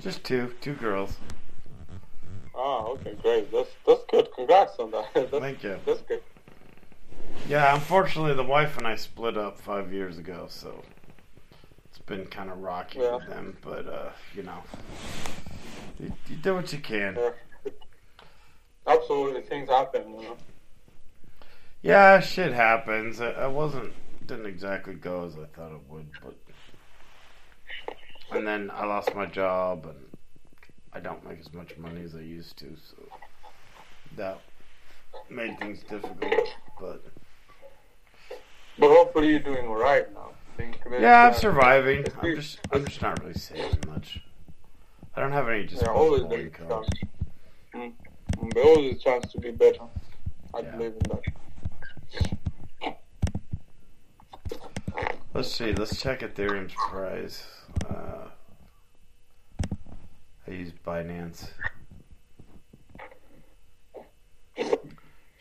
[0.00, 1.16] Just two, two girls.
[2.56, 3.50] Ah, okay, great.
[3.50, 4.28] That's that's good.
[4.34, 5.06] Congrats on that.
[5.14, 5.78] that's, Thank you.
[5.86, 6.22] That's good.
[7.48, 10.82] Yeah, unfortunately, the wife and I split up five years ago, so
[11.88, 13.16] it's been kind of rocky Yeah.
[13.16, 13.56] with them.
[13.62, 14.62] But uh, you know,
[15.98, 17.16] you, you do what you can.
[17.16, 17.30] Yeah.
[18.86, 20.10] Absolutely, things happen.
[20.14, 20.36] You know.
[21.82, 23.20] Yeah, shit happens.
[23.20, 23.92] I, I wasn't
[24.26, 26.34] didn't exactly go as I thought it would, but
[28.36, 29.96] and then I lost my job and
[30.92, 32.96] I don't make as much money as I used to, so
[34.16, 34.38] that
[35.28, 36.48] made things difficult.
[36.80, 37.02] But
[38.78, 40.30] But hopefully you're doing all right now.
[40.52, 42.04] I think there's, yeah, I'm surviving.
[42.22, 44.20] I'm just I'm just not really saving much.
[45.14, 46.84] I don't have any Yeah, disposable a income.
[47.72, 47.94] chance.
[48.52, 49.84] There's always a chance to be better.
[50.52, 50.70] I Yeah.
[50.76, 51.22] believe in that.
[55.32, 55.72] Let's see.
[55.72, 57.44] Let's check Ethereum's price.
[57.88, 58.28] Uh,
[60.46, 61.50] I use Binance.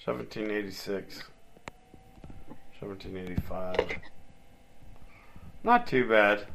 [0.04, 1.24] Seventeen eighty six.
[2.80, 3.78] Seventeen eighty five.
[5.64, 6.48] Not too bad.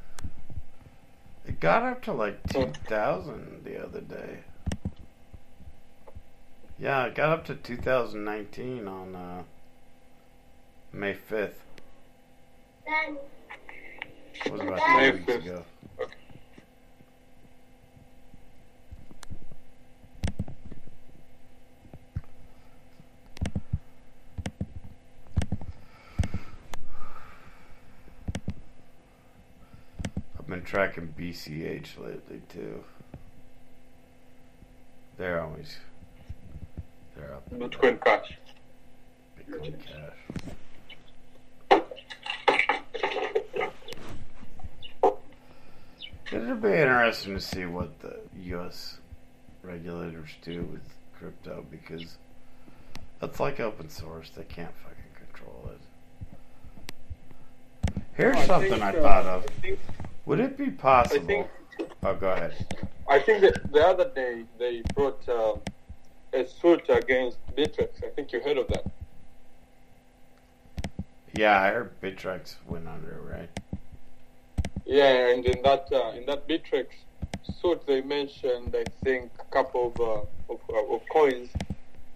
[1.46, 4.40] It got up to like two thousand the other day.
[6.78, 9.42] Yeah, it got up to two thousand nineteen on uh,
[10.92, 11.60] May fifth.
[12.86, 15.44] It was about three weeks 5th.
[15.44, 15.64] ago.
[30.38, 32.84] I've been tracking BCH lately too.
[35.16, 35.97] They're always they're up in
[37.52, 38.36] Bitcoin Cash.
[39.38, 41.82] Bitcoin Cash.
[46.30, 48.98] It'll be interesting to see what the U.S.
[49.62, 50.82] regulators do with
[51.18, 52.18] crypto because
[53.18, 54.30] that's like open source.
[54.36, 55.80] They can't fucking control it.
[58.14, 59.44] Here's I something think, I uh, thought of.
[59.44, 59.78] I think,
[60.26, 61.26] Would it be I possible?
[61.26, 61.46] think,
[62.02, 62.66] Oh, go ahead.
[63.08, 65.54] I think that the other day they brought uh,
[66.32, 68.04] a suit against Bittrex.
[68.04, 68.84] I think you heard of that.
[71.34, 73.48] Yeah, I heard Bittrex went under, right?
[74.84, 76.86] Yeah, and in that uh, in that Bittrex
[77.60, 81.50] suit, they mentioned I think a couple of uh, of, uh, of coins,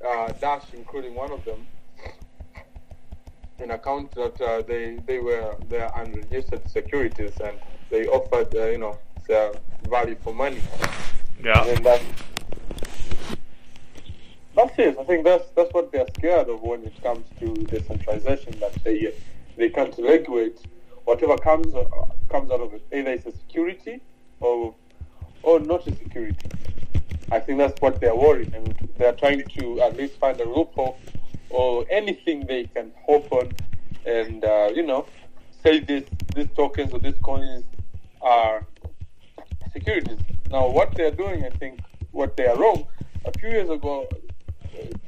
[0.06, 1.66] uh, Dash including one of them,
[3.58, 7.58] an account that uh, they they were they are unregistered securities and
[7.90, 8.98] they offered uh, you know
[9.88, 10.60] value for money.
[11.42, 11.64] Yeah.
[11.64, 12.02] And that,
[14.54, 14.98] that's it.
[14.98, 18.58] I think that's that's what they're scared of when it comes to decentralization.
[18.60, 19.12] That they
[19.56, 20.58] they can't regulate
[21.04, 21.84] whatever comes uh,
[22.28, 22.84] comes out of it.
[22.92, 24.00] Either it's a security
[24.40, 24.74] or
[25.42, 26.48] or not a security.
[27.30, 30.98] I think that's what they're worried, and they're trying to at least find a loophole
[31.48, 33.52] or anything they can hope on,
[34.04, 35.06] and uh, you know,
[35.62, 37.64] say this these tokens or these coins
[38.20, 38.66] are
[39.72, 40.18] securities.
[40.50, 41.80] Now, what they're doing, I think,
[42.10, 42.86] what they are wrong.
[43.24, 44.06] A few years ago,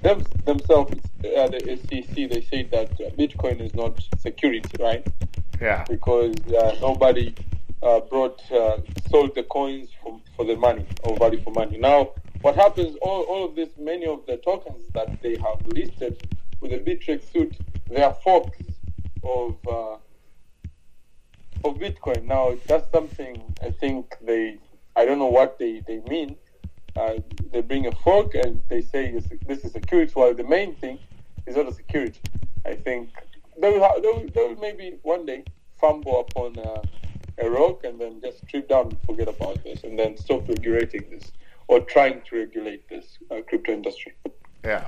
[0.02, 5.06] them, themselves, uh, the SEC, they say that Bitcoin is not security, right?
[5.60, 5.84] Yeah.
[5.88, 7.34] Because uh, nobody
[7.82, 8.78] uh, brought uh,
[9.10, 11.78] sold the coins for, for the money or value for money.
[11.78, 12.12] Now,
[12.42, 12.96] what happens?
[13.00, 16.22] All, all of this, many of the tokens that they have listed
[16.60, 17.56] with the Bittrex suit,
[17.88, 18.58] they are forks
[19.22, 19.96] of uh,
[21.64, 22.24] of Bitcoin.
[22.24, 24.58] Now, that's something I think they,
[24.96, 26.36] I don't know what they, they mean.
[26.96, 27.14] Uh,
[27.52, 29.12] they bring a fork and they say
[29.46, 30.98] this, is security, while the main thing
[31.46, 32.20] is not a security.
[32.64, 33.10] I think
[33.60, 35.44] they will, they will, they will maybe one day
[35.80, 36.82] fumble upon uh,
[37.38, 41.04] a rock and then just trip down and forget about this and then stop regulating
[41.10, 41.32] this
[41.66, 44.12] or trying to regulate this uh, crypto industry.
[44.64, 44.86] Yeah.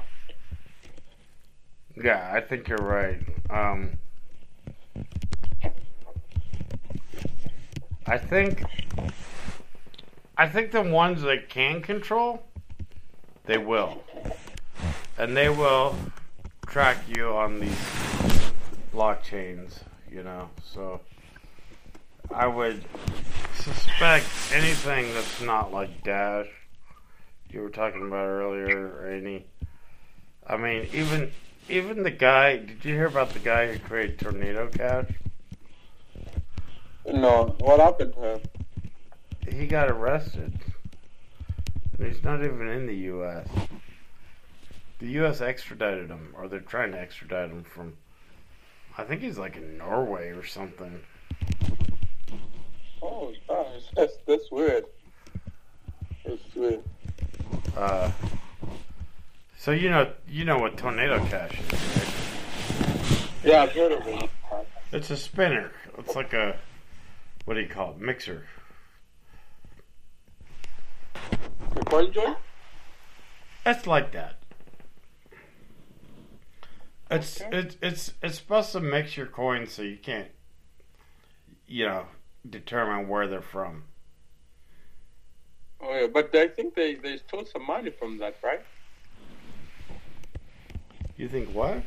[2.03, 3.19] Yeah, I think you're right.
[3.51, 3.99] Um,
[8.07, 8.63] I think
[10.37, 12.43] I think the ones that can control,
[13.45, 14.03] they will.
[15.19, 15.97] And they will
[16.67, 17.79] track you on these
[18.93, 19.81] blockchains,
[20.11, 20.51] you know.
[20.63, 21.01] So
[22.33, 22.85] I would
[23.55, 26.49] suspect anything that's not like Dash
[27.51, 29.47] you were talking about earlier or any
[30.47, 31.33] I mean even
[31.69, 35.07] even the guy did you hear about the guy who created Tornado Cash?
[37.07, 38.41] No, what happened to him?
[39.51, 40.59] He got arrested.
[41.99, 43.49] And he's not even in the US.
[44.99, 47.97] The US extradited him, or they're trying to extradite him from
[48.99, 51.01] I think he's like in Norway or something.
[53.03, 53.33] Oh,
[53.95, 54.87] that's that's weird.
[56.25, 56.83] That's weird.
[57.77, 58.11] Uh,
[59.59, 63.29] so you know you know what Tornado Cash is, right?
[63.45, 64.31] Yeah, I've heard of it.
[64.93, 65.73] It's a spinner.
[65.99, 66.57] It's like a
[67.45, 68.01] what do you call it?
[68.01, 68.47] Mixer.
[71.87, 72.37] Coin join?
[73.65, 74.37] It's like that.
[77.11, 77.59] It's Okay.
[77.59, 80.29] it's it's it's supposed to mix your coins so you can't,
[81.67, 82.07] you know,
[82.49, 83.85] determine where they're from.
[85.81, 88.63] Oh yeah, but I think they they stole some money from that, right?
[91.17, 91.83] You think what?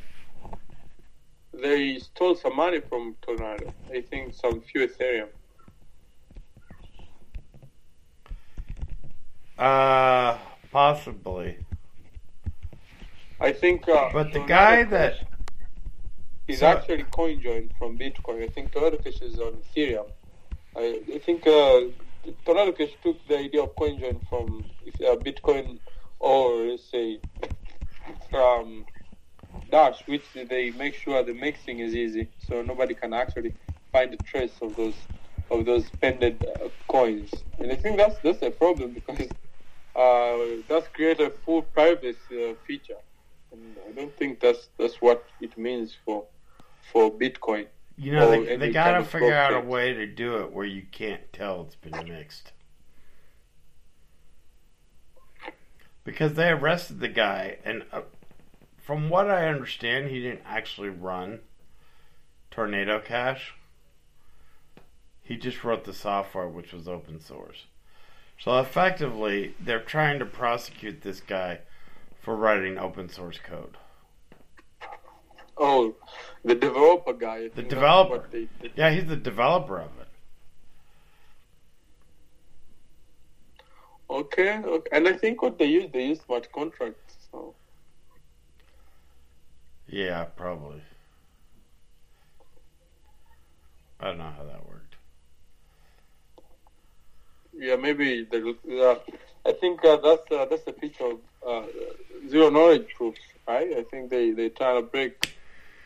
[1.54, 3.74] They stole some money from Tornado.
[3.94, 5.30] I think some few Ethereum.
[9.60, 10.38] Uh,
[10.72, 11.58] possibly.
[13.42, 13.88] I think.
[13.90, 15.16] Uh, But the guy that
[16.48, 18.42] is So- actually coin joined from Bitcoin.
[18.44, 20.08] I think Tornado Cash is on Ethereum.
[20.78, 21.82] I, I think uh,
[22.46, 22.72] Tornado
[23.04, 24.64] took the idea of coin join from
[25.06, 25.80] uh, Bitcoin
[26.20, 27.20] or let's say
[28.30, 28.86] from
[29.72, 33.54] Dash, which they make sure the mixing is easy, so nobody can actually
[33.92, 34.96] find a trace of those
[35.52, 37.32] of those spended uh, coins.
[37.58, 39.28] And I think that's that's a problem because
[40.00, 43.02] uh, that's create a full privacy uh, feature,
[43.52, 46.26] and I don't think that's that's what it means for
[46.92, 47.68] for Bitcoin.
[47.98, 51.32] you know they, they gotta figure out a way to do it where you can't
[51.34, 52.54] tell it's been mixed.
[56.06, 58.02] Because they arrested the guy, and uh,
[58.78, 61.42] from what I understand, he didn't actually run
[62.50, 63.54] Tornado Cash.
[65.22, 67.66] He just wrote the software, which was open source.
[68.40, 71.60] So effectively, they're trying to prosecute this guy
[72.22, 73.76] for writing open source code.
[75.58, 75.96] Oh,
[76.46, 77.50] the developer guy.
[77.50, 78.28] That's developer.
[78.32, 80.08] they- they- Yeah, he's the developer of it.
[84.10, 87.28] Okay, okay, and I think what they use, they use smart contracts.
[87.32, 87.54] So
[89.88, 90.82] Yeah, probably.
[94.00, 94.89] I don't know how that worked.
[97.60, 98.58] Yeah, maybe the.
[98.82, 99.00] Uh,
[99.48, 101.68] I think uh, that's uh, that's a feature of uh,
[102.30, 103.70] zero knowledge proofs, right?
[103.78, 105.14] I think they they try to break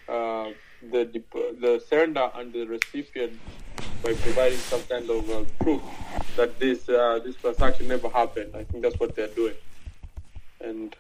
[0.07, 0.51] uh,
[0.82, 1.24] the
[1.61, 3.41] the sender and the recipient
[4.03, 5.84] by providing some kind of uh, proof
[6.38, 8.51] that this this transaction never happened.
[8.55, 9.55] I think that's what they're doing,
[10.61, 10.95] and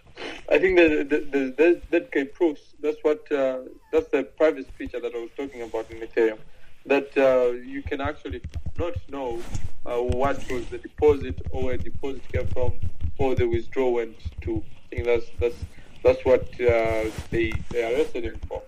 [0.51, 2.75] I think the the the, the that K proofs.
[2.81, 6.39] That's what that's the privacy feature that I was talking about in Ethereum.
[6.85, 8.41] That uh, you can actually
[8.77, 9.41] not know
[9.85, 12.73] uh, what was the deposit or where deposit came from
[13.17, 14.63] or the withdrawal went to.
[14.67, 15.55] I think that's that's
[16.03, 18.61] that's what uh, they they arrested him for.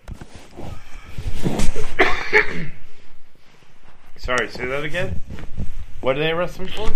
[4.18, 5.20] Sorry, say that again?
[6.02, 6.90] What did they arrest him for?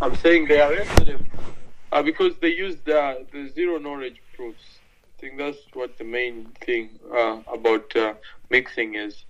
[0.00, 1.26] I'm saying they arrested him
[1.92, 4.78] uh, because they used the, the zero knowledge proofs.
[5.02, 8.14] I think that's what the main thing uh, about uh,
[8.50, 9.24] mixing is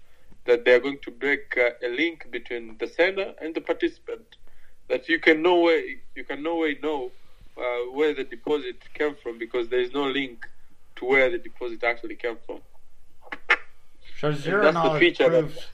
[0.46, 4.36] that they are going to break uh, a link between the sender and the participant.
[4.88, 7.10] That you can no way you can no way know
[7.56, 10.46] uh, where the deposit came from because there is no link
[10.96, 12.60] to where the deposit actually came from.
[14.20, 15.70] So zero that's the knowledge that-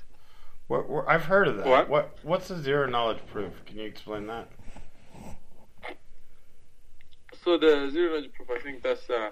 [0.68, 1.66] what, I've heard of that.
[1.66, 1.88] What?
[1.88, 2.18] what?
[2.22, 3.52] What's the zero knowledge proof?
[3.66, 4.48] Can you explain that?
[7.42, 9.30] So the zero knowledge proof, I think that's uh,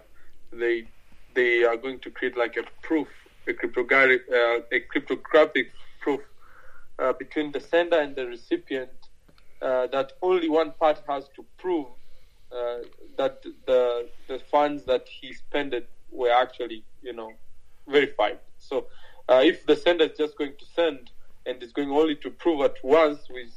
[0.52, 0.88] they
[1.34, 3.06] they are going to create like a proof,
[3.48, 6.20] a cryptographic uh, a cryptographic proof
[6.98, 8.90] uh, between the sender and the recipient
[9.62, 11.86] uh, that only one party has to prove
[12.52, 12.78] uh,
[13.16, 15.74] that the the funds that he spent
[16.10, 17.32] were actually you know
[17.88, 18.38] verified.
[18.58, 18.86] So
[19.28, 21.10] uh, if the sender is just going to send
[21.46, 23.50] and is going only to prove at once with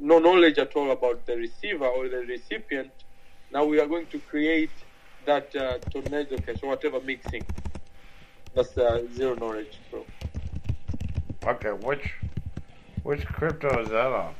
[0.00, 2.90] no knowledge at all about the receiver or the recipient,
[3.50, 4.84] now we are going to create
[5.26, 7.44] that uh, Tornado Cash or whatever mixing.
[8.54, 9.78] That's uh, zero knowledge.
[9.90, 10.04] So
[11.46, 12.12] Okay, which
[13.02, 14.34] which crypto is that on?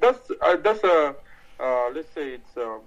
[0.00, 1.14] that's uh, that's a
[1.58, 2.80] uh, let's say it's um,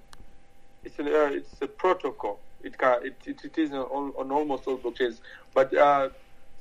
[0.84, 2.40] it's an, uh, it's a protocol.
[2.64, 5.20] It can it, it, it is on, on almost all blockchains,
[5.54, 6.10] but uh,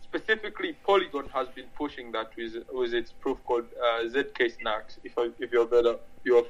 [0.03, 4.99] specifically Polygon has been pushing that with with its proof called uh, ZK-SNARKs.
[5.05, 6.47] If I, if you're better, you've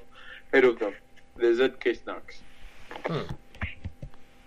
[0.53, 0.95] heard of them,
[1.37, 2.43] the ZK-SNARKs.
[3.07, 3.35] Hmm.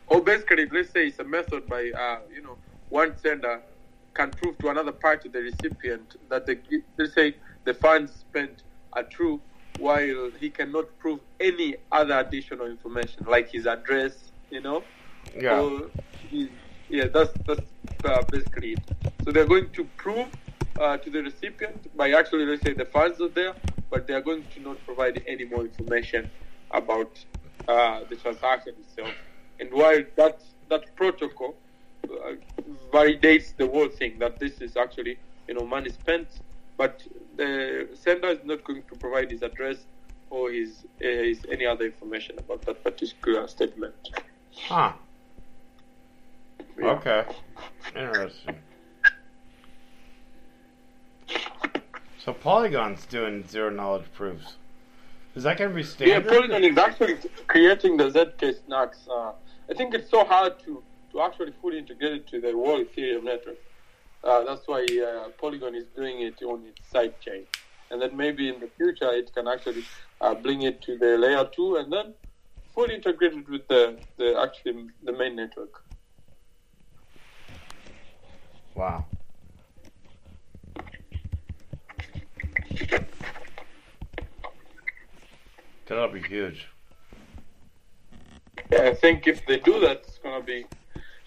[0.08, 2.58] Or basically, let's say it's a method by uh, you know
[2.90, 3.62] one sender
[4.14, 6.60] can prove to another party, the recipient, that the
[6.98, 7.36] let's say
[7.66, 9.42] the funds spent are true,
[9.78, 14.84] while he cannot prove any other additional information like his address, you know.
[15.38, 15.60] Yeah.
[15.60, 15.90] Or
[16.32, 16.50] his,
[16.90, 17.62] yeah, that's that's
[18.04, 18.80] uh, basically it.
[19.24, 20.28] So they're going to prove
[20.80, 23.56] uh, to the recipient by actually, let's say, the funds are there,
[23.90, 26.30] but they are going to not provide any more information
[26.72, 27.24] about
[27.68, 29.14] uh, the transaction itself.
[29.60, 31.56] And while that that protocol
[32.06, 32.34] uh,
[32.92, 36.28] validates the whole thing that this is actually you know money spent,
[36.78, 37.04] but
[37.38, 39.78] the sender is not going to provide his address
[40.30, 43.96] or his, uh, his any other information about that particular statement.
[44.68, 44.94] Huh.
[46.82, 47.24] Okay.
[47.96, 48.56] Interesting.
[52.18, 54.56] So Polygon's doing zero knowledge proofs.
[55.36, 56.28] Is that going to be Yeah, standard?
[56.28, 59.08] Polygon is actually creating the ZK-SNARKs.
[59.10, 59.32] Uh,
[59.70, 63.24] I think it's so hard to, to actually fully integrate it to the whole Ethereum
[63.24, 63.58] network.
[64.24, 67.44] Uh, that's why uh, Polygon is doing it on its side chain.
[67.90, 69.86] And then maybe in the future it can actually
[70.22, 72.14] uh, bring it to the layer 2 and then
[72.74, 75.84] fully integrate it with the, the actually the main network.
[78.76, 79.06] Wow.
[85.88, 86.68] That'll be huge.
[88.76, 90.66] Yeah, I think if they do that, it's gonna be.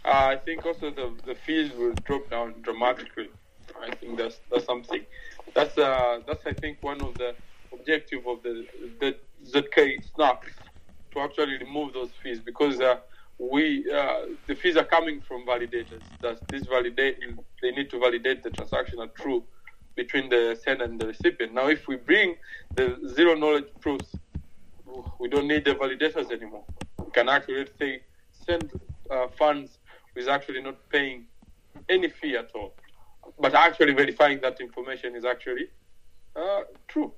[0.04, 3.30] Uh, I think also the the fees will drop down dramatically.
[3.82, 5.06] I think that's that's something.
[5.54, 7.34] That's uh that's I think one of the
[7.72, 8.66] objective of the
[9.00, 9.16] the
[9.52, 10.52] ZK snacks
[11.12, 12.96] to actually remove those fees because uh,
[13.38, 16.04] we uh, the fees are coming from validators.
[16.20, 17.16] That this validate
[17.62, 19.42] they need to validate the transaction are true
[19.96, 21.54] between the sender and the recipient.
[21.54, 22.36] Now, if we bring
[22.76, 24.14] the zero knowledge proofs,
[25.18, 26.66] we don't need the validators anymore.
[27.12, 28.02] Can actually let's say
[28.32, 28.70] send
[29.10, 29.78] uh, funds
[30.14, 31.26] with actually not paying
[31.88, 32.74] any fee at all,
[33.38, 35.68] but actually verifying that information is actually
[36.36, 37.12] uh, true.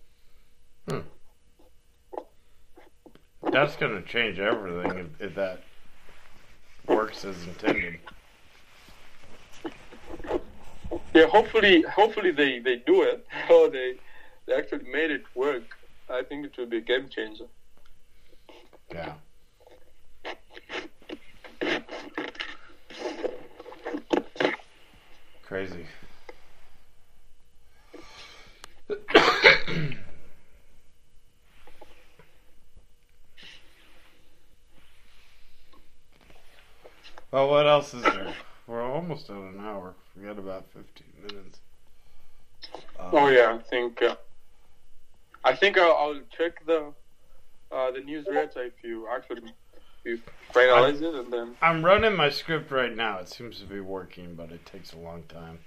[3.52, 5.64] That's going to change everything if, if that
[6.86, 7.98] works as intended.
[11.14, 13.94] Yeah, hopefully, hopefully they, they do it or they
[14.46, 15.62] they actually made it work.
[16.08, 17.46] I think it will be a game changer.
[18.92, 19.14] Yeah.
[25.50, 25.84] Crazy.
[37.32, 38.32] well, what else is there?
[38.68, 39.96] We're almost at an hour.
[40.16, 40.84] We got about 15
[41.20, 41.58] minutes.
[43.00, 44.14] Um, Oh yeah, I think uh,
[45.44, 46.92] I think I'll, I'll check the
[47.72, 49.52] uh, the news letter if you actually
[50.04, 50.20] you
[50.52, 53.18] finalize it and then I'm running my script right now.
[53.18, 55.58] It seems to be working, but it takes a long time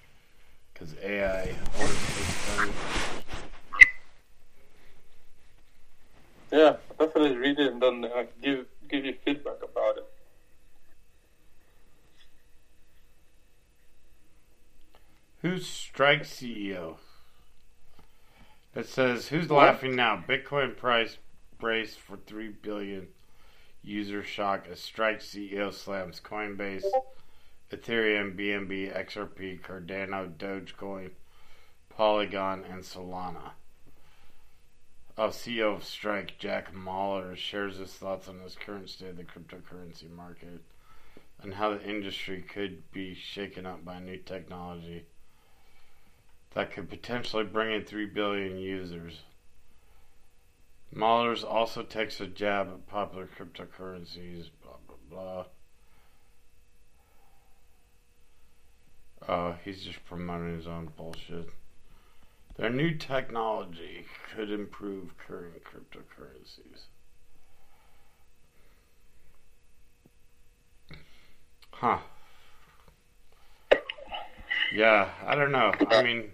[0.74, 2.72] because AI always takes time.
[6.52, 10.06] yeah, definitely read it and then uh, give give you feedback about it.
[15.42, 16.98] Who's Strike CEO?
[18.76, 20.24] It says, "Who's laughing now?
[20.28, 21.18] Bitcoin price
[21.60, 23.08] braced for three billion.
[23.84, 26.86] User shock as Strike CEO slams Coinbase,
[27.70, 31.12] Ethereum, BNB, XRP, Cardano, Dogecoin,
[31.90, 33.52] Polygon, and Solana."
[35.18, 39.24] Oh, CEO of Strike, Jack Mallers, shares his thoughts on his current state of the
[39.24, 40.62] cryptocurrency market
[41.42, 45.06] and how the industry could be shaken up by new technology
[46.54, 49.22] that could potentially bring in 3 billion users.
[50.94, 55.46] Mallers also takes a jab at popular cryptocurrencies, blah, blah, blah.
[59.28, 61.50] Oh, he's just promoting his own bullshit.
[62.58, 66.82] Their new technology could improve current cryptocurrencies.
[71.72, 72.00] Huh.
[74.74, 75.74] Yeah, I don't know.
[75.90, 76.32] I mean,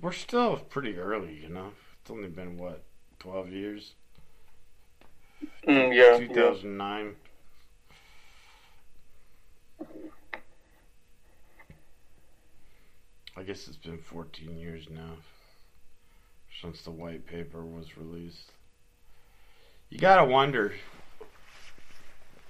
[0.00, 1.72] we're still pretty early, you know.
[2.00, 2.84] It's only been what,
[3.18, 3.92] twelve years?
[5.66, 7.14] Mm, yeah, Two thousand nine.
[13.36, 15.16] I guess it's been fourteen years now
[16.60, 18.52] since the white paper was released.
[19.90, 20.74] You gotta wonder.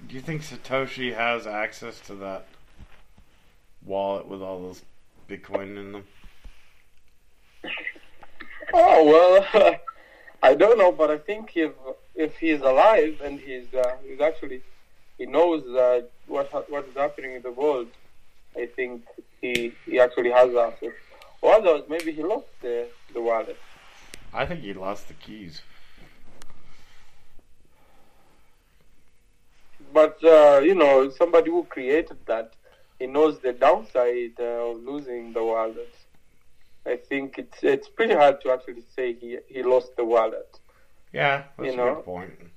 [0.07, 2.47] Do you think Satoshi has access to that
[3.85, 4.83] wallet with all those
[5.29, 6.05] Bitcoin in them?
[8.73, 9.05] Oh
[9.53, 9.77] well,
[10.43, 11.73] I don't know, but I think if
[12.15, 14.63] if he's alive and he's uh, he's actually
[15.19, 17.89] he knows uh, what ha- what is happening in the world,
[18.57, 19.03] I think
[19.41, 20.95] he he actually has answers.
[21.41, 23.59] Or otherwise, maybe he lost the the wallet.
[24.33, 25.63] I think he lost the keys.
[29.93, 32.53] But uh, you know, somebody who created that,
[32.99, 35.93] he knows the downside uh, of losing the wallet.
[36.87, 40.59] I think it's it's pretty hard to actually say he he lost the wallet,
[41.13, 41.95] Yeah, that's You a know?
[41.97, 42.51] good point.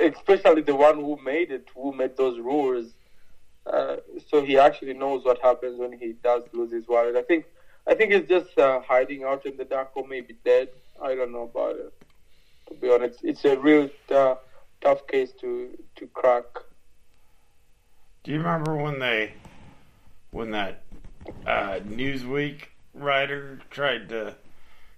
[0.00, 2.86] especially the one who made it, who made those rules.
[3.66, 3.96] Uh,
[4.28, 7.16] so he actually knows what happens when he does lose his wallet.
[7.16, 7.44] I think
[7.86, 10.68] I think he's just uh, hiding out in the dark or maybe dead.
[11.02, 11.92] I don't know about it.
[12.68, 14.34] To be honest, it's a real uh,
[14.80, 16.44] tough case to to crack.
[18.24, 19.32] Do you remember when they,
[20.32, 20.82] when that
[21.46, 22.62] uh, Newsweek
[22.94, 24.34] writer tried to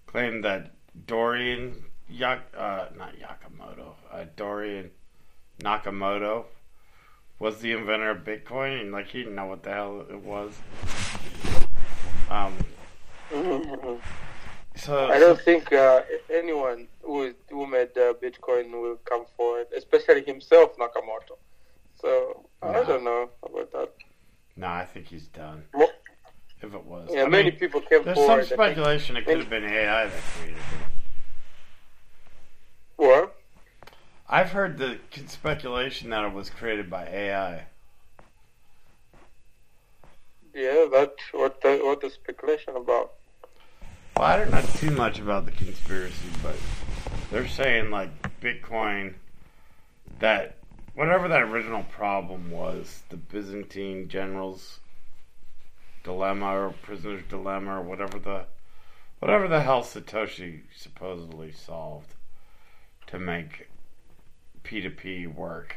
[0.06, 0.70] claim that
[1.06, 4.90] Dorian Yak, uh, not Yakamoto, uh, Dorian
[5.60, 6.44] Nakamoto
[7.38, 10.52] was the inventor of Bitcoin, and like he didn't know what the hell it was.
[12.30, 12.56] Um,
[14.76, 16.02] so I don't think uh,
[16.32, 21.36] anyone who, who made uh, Bitcoin will come forward, especially himself, Nakamoto.
[22.00, 23.90] So I don't know about that.
[24.56, 25.64] no, I think he's done.
[25.74, 25.90] Well-
[26.62, 28.44] If it was, Yeah, I many mean, people came there's forward.
[28.46, 30.86] some speculation it could have been AI that created it.
[32.96, 33.36] What?
[34.28, 37.64] I've heard the speculation that it was created by AI.
[40.54, 43.12] Yeah, that's what the what the speculation about.
[44.16, 46.56] Well, I don't know too much about the conspiracy, but
[47.30, 49.14] they're saying like Bitcoin,
[50.18, 50.56] that
[50.94, 54.79] whatever that original problem was, the Byzantine generals
[56.02, 58.46] dilemma or prisoner's dilemma or whatever the
[59.18, 62.14] whatever the hell Satoshi supposedly solved
[63.06, 63.68] to make
[64.64, 65.76] P2P work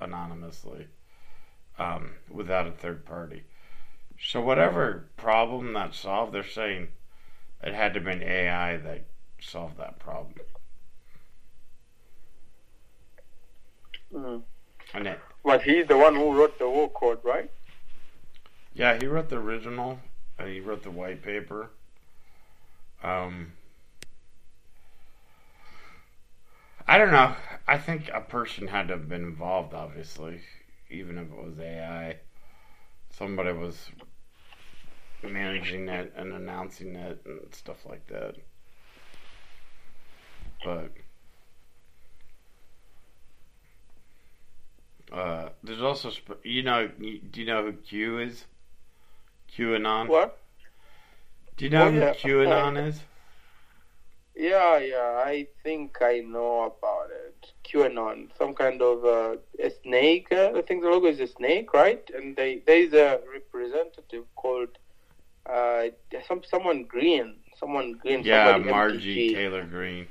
[0.00, 0.86] anonymously
[1.78, 3.44] um, without a third party.
[4.18, 6.88] So whatever problem that solved, they're saying
[7.62, 9.04] it had to be been AI that
[9.40, 10.34] solved that problem.
[14.14, 14.42] Mm.
[14.94, 17.50] And it, But he's the one who wrote the war code, right?
[18.76, 19.98] Yeah, he wrote the original
[20.38, 21.70] and he wrote the white paper.
[23.02, 23.52] Um,
[26.86, 27.34] I don't know.
[27.66, 30.40] I think a person had to have been involved, obviously,
[30.90, 32.16] even if it was AI.
[33.10, 33.90] Somebody was
[35.22, 38.34] managing it and announcing it and stuff like that.
[40.62, 40.92] But
[45.12, 46.10] uh, there's also
[46.42, 48.44] you know do you know who Q is?
[49.56, 50.08] QAnon.
[50.08, 50.38] What?
[51.56, 52.12] Do you know Oh, who yeah.
[52.14, 53.00] QAnon is?
[54.34, 55.22] Yeah, yeah.
[55.24, 57.52] I think I know about it.
[57.64, 60.28] QAnon, some kind of uh, a snake.
[60.30, 62.08] Uh, I think the logo is a snake, right?
[62.14, 64.78] And they there's a representative called
[65.46, 65.84] uh,
[66.28, 68.22] some someone green, someone green.
[68.24, 69.34] Yeah, Margie MTG.
[69.34, 70.06] Taylor Greene.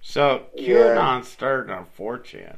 [0.00, 0.94] So Yeah.
[0.96, 2.56] QAnon started on 4chan,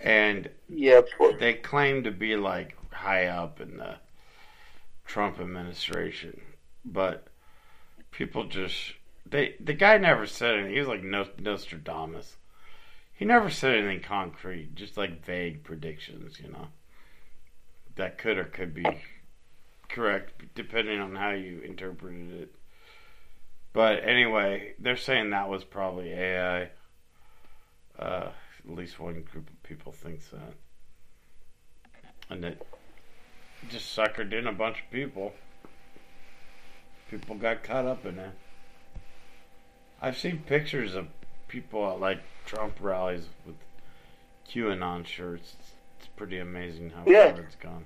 [0.00, 1.02] and Yeah,
[1.38, 3.96] they claim to be like high up in the
[5.10, 6.40] Trump administration,
[6.84, 7.26] but
[8.12, 8.92] people just
[9.26, 10.72] they the guy never said anything.
[10.72, 12.36] He was like Nostradamus.
[13.12, 16.68] He never said anything concrete, just like vague predictions, you know,
[17.96, 18.86] that could or could be
[19.88, 22.54] correct depending on how you interpreted it.
[23.72, 26.70] But anyway, they're saying that was probably AI.
[27.98, 28.30] Uh,
[28.64, 30.54] at least one group of people thinks that
[32.30, 32.64] and it
[33.68, 35.32] just suckered in a bunch of people.
[37.10, 38.30] People got caught up in it.
[40.00, 41.08] I've seen pictures of
[41.48, 43.56] people at like Trump rallies with
[44.48, 45.54] QAnon shirts.
[45.58, 47.32] It's, it's pretty amazing how Yeah.
[47.32, 47.84] far it's gone.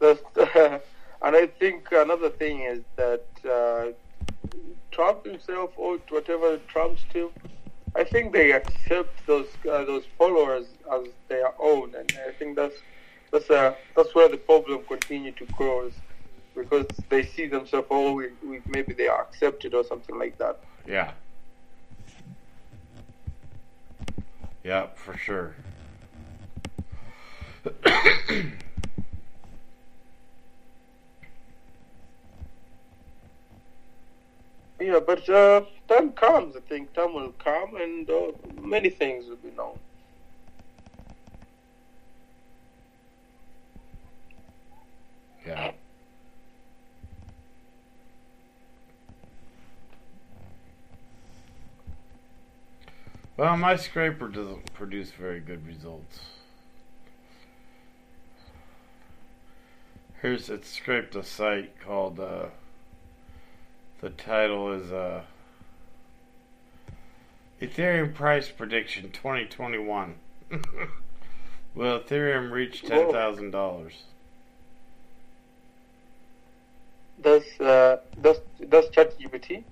[0.00, 0.20] That's,
[1.22, 3.92] and I think another thing is that uh,
[4.90, 7.28] Trump himself, or whatever Trump's team,
[7.94, 12.74] I think they accept those uh, those followers as their own, and I think that's
[13.32, 15.94] that's uh, that's where the problem continue to grow, is
[16.54, 20.60] because they see themselves, oh, we, we, maybe they are accepted or something like that.
[20.86, 21.12] Yeah.
[24.62, 25.54] Yeah, for sure.
[34.80, 36.56] Yeah, but uh, time comes.
[36.56, 39.78] I think time will come, and uh, many things will be known.
[45.46, 45.72] Yeah.
[53.36, 56.20] Well, my scraper doesn't produce very good results.
[60.22, 62.46] Here's it scraped a site called uh
[64.00, 65.22] the title is uh
[67.60, 70.14] Ethereum price prediction 2021.
[71.74, 74.04] Will Ethereum reach ten thousand dollars?
[77.24, 78.36] Does uh, does
[78.68, 79.64] does ChatGPT?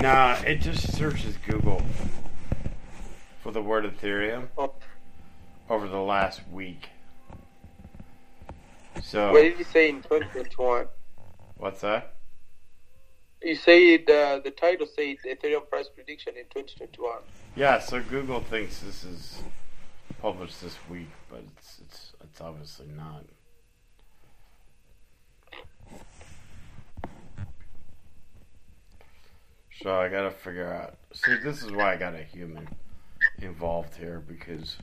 [0.00, 1.82] Nah, it just searches Google
[3.42, 4.72] for the word Ethereum Oh,
[5.68, 6.90] over the last week.
[9.02, 10.86] So what did you say in 2021?
[11.56, 12.14] what's that?
[13.42, 17.18] You said uh, the title said Ethereum price prediction in 2021.
[17.56, 19.42] Yeah, so Google thinks this is
[20.22, 23.24] published this week, but it's it's it's obviously not.
[29.82, 30.96] So I gotta figure out.
[31.12, 32.68] See, this is why I got a human
[33.40, 34.76] involved here because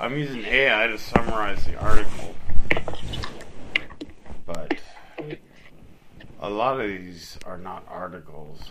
[0.00, 2.34] I'm using AI to summarize the article,
[4.46, 4.80] but
[6.40, 8.70] a lot of these are not articles.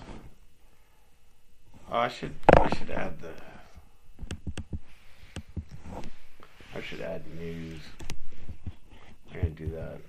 [1.92, 3.34] Oh, I should I should add the
[6.74, 7.82] I should add news.
[9.32, 10.00] I'm gonna do that.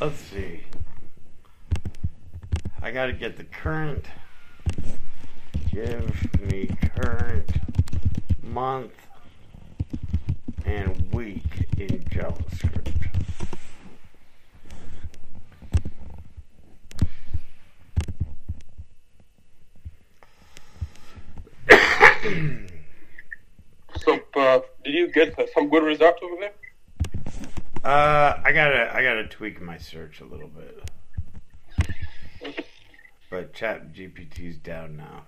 [0.00, 0.62] Let's see.
[2.80, 4.04] I gotta get the current.
[5.72, 7.50] Give me current
[8.42, 8.92] month
[10.66, 12.92] and week in JavaScript.
[23.96, 26.52] So, uh, did you get some good results over there?
[27.82, 30.90] Uh, I gotta I gotta tweak my search a little bit.
[33.30, 35.22] But Chat GPT's down now.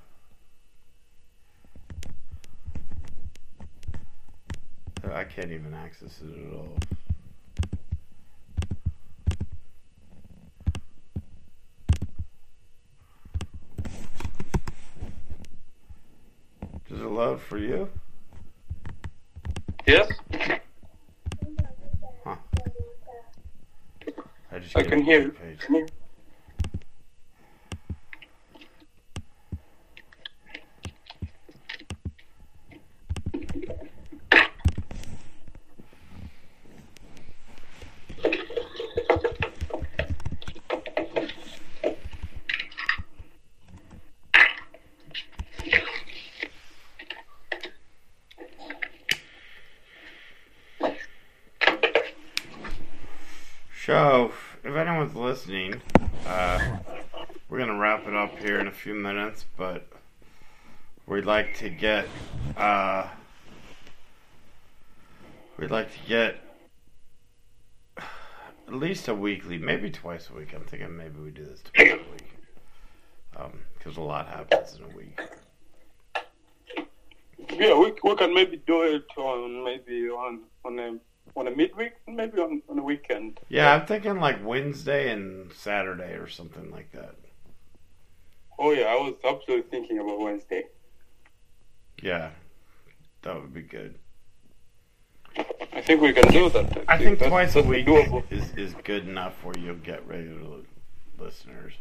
[5.04, 6.76] Uh, I can't even access it at all.
[16.88, 17.88] Does it load for you?
[19.86, 20.10] Yes,
[22.26, 22.36] I
[24.58, 25.34] just I gave can it hear
[25.68, 25.86] one you.
[53.92, 54.32] So,
[54.64, 55.82] if anyone's listening,
[56.26, 56.78] uh,
[57.50, 59.86] we're gonna wrap it up here in a few minutes, but
[61.06, 62.08] we'd like to get,
[62.56, 63.06] uh,
[65.58, 66.36] we'd like to get
[67.98, 70.54] at least a weekly, maybe twice a week.
[70.54, 74.96] I'm thinking maybe we do this twice a week, because a lot happens in a
[74.96, 75.20] week.
[77.50, 80.98] Yeah, we, we can maybe do it on maybe on on a
[81.34, 83.40] on a midweek, maybe on, on a weekend.
[83.48, 87.14] Yeah, I'm thinking like Wednesday and Saturday or something like that.
[88.58, 90.64] Oh yeah, I was absolutely thinking about Wednesday.
[92.02, 92.30] Yeah,
[93.22, 93.96] that would be good.
[95.72, 96.84] I think we can do that.
[96.86, 98.22] I think That's- twice a week doable.
[98.30, 100.58] is, is good enough where you'll get regular
[101.18, 101.72] listeners.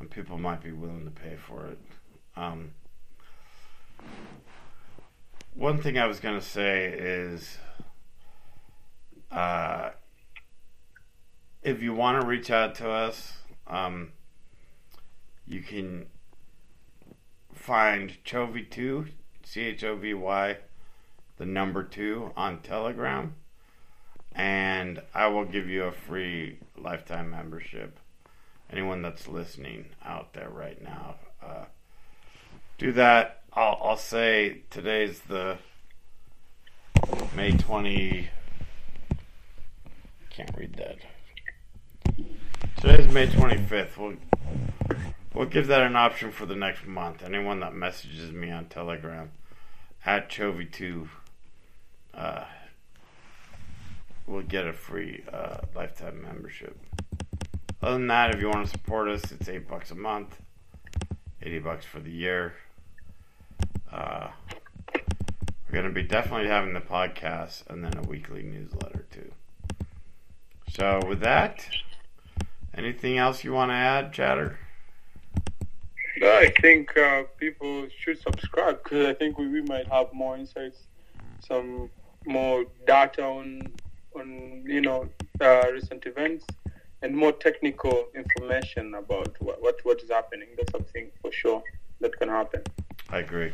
[0.00, 1.78] And people might be willing to pay for it.
[2.36, 2.72] Um,
[5.54, 7.58] one thing I was going to say is
[9.36, 9.90] uh,
[11.62, 13.34] if you want to reach out to us,
[13.66, 14.12] um,
[15.46, 16.06] you can
[17.52, 19.10] find Chovy2,
[19.44, 20.56] C H O V Y,
[21.36, 23.34] the number two on Telegram,
[24.34, 27.98] and I will give you a free lifetime membership.
[28.72, 31.64] Anyone that's listening out there right now, uh,
[32.78, 33.42] do that.
[33.52, 35.58] I'll, I'll say today's the
[37.36, 38.30] May 20.
[40.36, 40.98] Can't read that.
[42.76, 43.96] Today's May 25th.
[43.96, 44.16] We'll,
[45.32, 47.22] we'll give that an option for the next month.
[47.22, 49.30] Anyone that messages me on Telegram
[50.04, 51.08] at Chovy2
[52.12, 52.44] uh,
[54.26, 56.78] will get a free uh, lifetime membership.
[57.80, 60.38] Other than that, if you want to support us, it's eight bucks a month,
[61.40, 62.52] eighty bucks for the year.
[63.90, 64.28] Uh,
[64.92, 69.32] we're gonna be definitely having the podcast and then a weekly newsletter too.
[70.76, 71.66] So with that,
[72.76, 74.58] anything else you want to add, Chatter?
[76.18, 80.36] No, I think uh, people should subscribe because I think we, we might have more
[80.36, 80.82] insights
[81.46, 81.88] some
[82.26, 83.72] more data on
[84.14, 85.08] on you know
[85.40, 86.44] uh, recent events
[87.00, 90.48] and more technical information about what, what what is happening.
[90.58, 91.62] That's something for sure
[92.00, 92.62] that can happen.
[93.08, 93.52] I agree.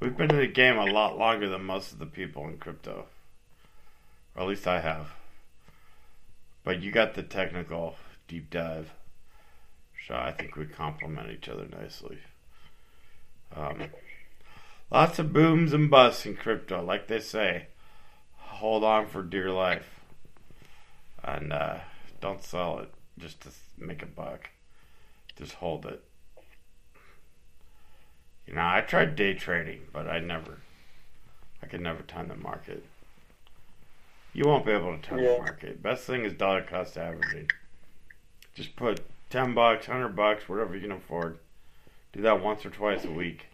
[0.00, 3.06] We've been in the game a lot longer than most of the people in crypto.
[4.34, 5.08] Or at least I have.
[6.64, 7.96] But you got the technical
[8.26, 8.90] deep dive.
[10.08, 12.18] So I think we complement each other nicely.
[13.54, 13.84] Um,
[14.90, 17.66] lots of booms and busts in crypto, like they say.
[18.36, 20.00] Hold on for dear life.
[21.22, 21.78] And uh,
[22.20, 23.48] don't sell it just to
[23.78, 24.50] make a buck.
[25.36, 26.02] Just hold it.
[28.46, 30.58] You know, I tried day trading, but I never,
[31.62, 32.84] I could never time the market.
[34.34, 35.34] You won't be able to time Yeah.
[35.34, 35.82] the market.
[35.82, 37.48] Best thing is dollar cost averaging.
[38.54, 41.38] Just put ten bucks, hundred bucks, whatever you can afford.
[42.12, 43.46] Do that once or twice a week.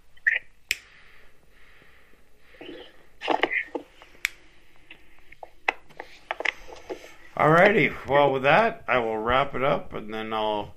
[7.37, 7.93] Alrighty.
[8.07, 10.75] Well, with that, I will wrap it up, and then I'll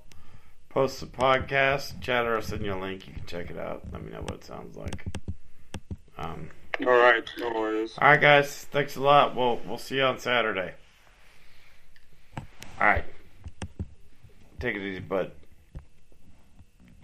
[0.70, 2.00] post the podcast.
[2.02, 3.08] Chatter, I'll send you a link.
[3.08, 3.84] You can check it out.
[3.92, 5.04] Let me know what it sounds like.
[6.18, 6.50] Um,
[6.80, 7.94] All right, no worries.
[8.00, 8.66] all right, guys.
[8.72, 9.36] Thanks a lot.
[9.36, 10.74] We'll we'll see you on Saturday.
[12.38, 13.06] All right.
[14.60, 15.32] Take it easy, bud.